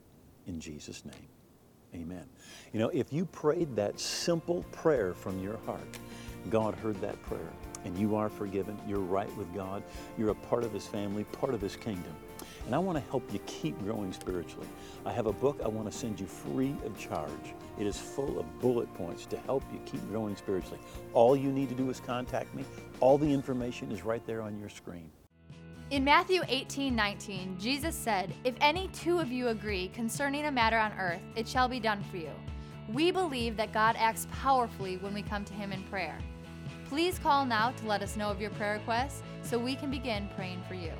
In 0.48 0.60
Jesus' 0.60 1.04
name, 1.06 1.28
amen. 1.94 2.26
You 2.74 2.80
know, 2.80 2.90
if 2.90 3.14
you 3.14 3.26
prayed 3.26 3.76
that 3.76 4.00
simple 4.00 4.64
prayer 4.72 5.14
from 5.14 5.42
your 5.42 5.58
heart, 5.66 6.00
God 6.50 6.76
heard 6.76 7.00
that 7.02 7.22
prayer 7.24 7.52
and 7.86 7.98
you 7.98 8.16
are 8.16 8.30
forgiven. 8.30 8.78
You're 8.88 9.00
right 9.00 9.34
with 9.38 9.54
God. 9.54 9.84
You're 10.18 10.30
a 10.30 10.36
part 10.36 10.64
of 10.64 10.74
His 10.74 10.86
family, 10.86 11.24
part 11.26 11.54
of 11.54 11.62
His 11.62 11.76
kingdom. 11.76 12.16
And 12.70 12.76
I 12.76 12.78
want 12.78 13.04
to 13.04 13.10
help 13.10 13.34
you 13.34 13.40
keep 13.48 13.80
growing 13.80 14.14
spiritually. 14.14 14.68
I 15.04 15.12
have 15.12 15.26
a 15.26 15.34
book 15.34 15.60
I 15.66 15.68
want 15.68 15.92
to 15.92 15.98
send 15.98 16.20
you 16.20 16.28
free 16.28 16.76
of 16.86 16.96
charge. 17.00 17.56
It 17.80 17.88
is 17.88 17.98
full 17.98 18.38
of 18.38 18.60
bullet 18.60 18.94
points 18.94 19.26
to 19.26 19.38
help 19.38 19.64
you 19.74 19.80
keep 19.88 20.08
growing 20.08 20.36
spiritually. 20.36 20.78
All 21.14 21.36
you 21.36 21.52
need 21.52 21.70
to 21.70 21.74
do 21.76 21.90
is 21.90 22.00
contact 22.00 22.54
me. 22.54 22.64
All 23.00 23.18
the 23.18 23.26
information 23.26 23.92
is 23.92 24.04
right 24.06 24.24
there 24.28 24.44
on 24.44 24.60
your 24.60 24.70
screen. 24.70 25.10
In 25.90 26.04
Matthew 26.04 26.42
18 26.48 26.96
19, 26.96 27.58
Jesus 27.60 27.96
said, 27.96 28.32
If 28.44 28.54
any 28.62 28.88
two 28.90 29.18
of 29.18 29.32
you 29.32 29.48
agree 29.48 29.88
concerning 29.88 30.46
a 30.46 30.52
matter 30.52 30.78
on 30.78 30.94
earth, 31.00 31.24
it 31.36 31.48
shall 31.48 31.68
be 31.68 31.80
done 31.80 32.04
for 32.12 32.18
you. 32.18 32.30
We 32.94 33.10
believe 33.10 33.58
that 33.58 33.74
God 33.74 33.96
acts 33.98 34.28
powerfully 34.32 34.98
when 34.98 35.16
we 35.16 35.24
come 35.24 35.44
to 35.46 35.54
Him 35.56 35.72
in 35.72 35.82
prayer. 35.86 36.20
Please 36.88 37.18
call 37.18 37.48
now 37.48 37.72
to 37.72 37.88
let 37.88 38.04
us 38.04 38.16
know 38.16 38.30
of 38.30 38.40
your 38.40 38.52
prayer 38.52 38.74
requests 38.74 39.24
so 39.42 39.58
we 39.58 39.76
can 39.76 39.90
begin 39.90 40.30
praying 40.36 40.62
for 40.68 40.76
you. 40.76 40.94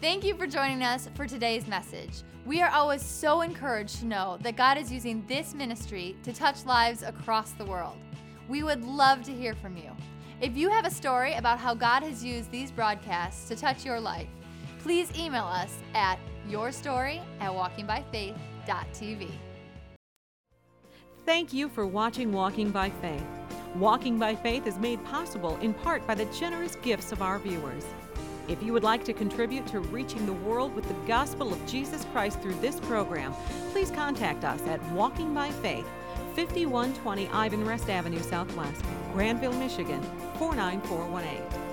Thank 0.00 0.22
you 0.22 0.36
for 0.36 0.46
joining 0.46 0.84
us 0.84 1.08
for 1.16 1.26
today's 1.26 1.66
message. 1.66 2.22
We 2.46 2.62
are 2.62 2.70
always 2.70 3.02
so 3.02 3.40
encouraged 3.40 3.98
to 3.98 4.06
know 4.06 4.38
that 4.42 4.54
God 4.54 4.78
is 4.78 4.92
using 4.92 5.24
this 5.26 5.54
ministry 5.54 6.16
to 6.22 6.32
touch 6.32 6.64
lives 6.64 7.02
across 7.02 7.50
the 7.50 7.64
world. 7.64 7.96
We 8.48 8.62
would 8.62 8.84
love 8.84 9.24
to 9.24 9.32
hear 9.34 9.56
from 9.56 9.76
you. 9.76 9.90
If 10.40 10.56
you 10.56 10.70
have 10.70 10.86
a 10.86 10.90
story 10.90 11.34
about 11.34 11.58
how 11.58 11.74
God 11.74 12.04
has 12.04 12.24
used 12.24 12.52
these 12.52 12.70
broadcasts 12.70 13.48
to 13.48 13.56
touch 13.56 13.84
your 13.84 13.98
life, 13.98 14.28
please 14.78 15.10
email 15.18 15.46
us 15.46 15.74
at 15.94 16.20
yourstory 16.48 17.20
at 17.40 17.50
walkingbyfaith.tv. 17.50 19.30
Thank 21.26 21.52
you 21.52 21.68
for 21.68 21.86
watching 21.86 22.30
Walking 22.30 22.70
by 22.70 22.90
Faith. 22.90 23.26
Walking 23.74 24.16
by 24.16 24.36
Faith 24.36 24.68
is 24.68 24.78
made 24.78 25.04
possible 25.04 25.56
in 25.56 25.74
part 25.74 26.06
by 26.06 26.14
the 26.14 26.26
generous 26.26 26.76
gifts 26.76 27.10
of 27.10 27.20
our 27.20 27.40
viewers. 27.40 27.84
If 28.48 28.62
you 28.62 28.72
would 28.72 28.82
like 28.82 29.04
to 29.04 29.12
contribute 29.12 29.66
to 29.68 29.80
reaching 29.80 30.24
the 30.24 30.32
world 30.32 30.74
with 30.74 30.88
the 30.88 30.94
gospel 31.06 31.52
of 31.52 31.66
Jesus 31.66 32.06
Christ 32.12 32.40
through 32.40 32.54
this 32.54 32.80
program, 32.80 33.34
please 33.72 33.90
contact 33.90 34.42
us 34.42 34.62
at 34.62 34.82
Walking 34.92 35.34
by 35.34 35.50
Faith, 35.50 35.86
5120 36.34 37.26
Ivanrest 37.26 37.90
Avenue 37.90 38.22
Southwest, 38.22 38.82
Grandville, 39.12 39.52
Michigan, 39.52 40.00
49418. 40.38 41.67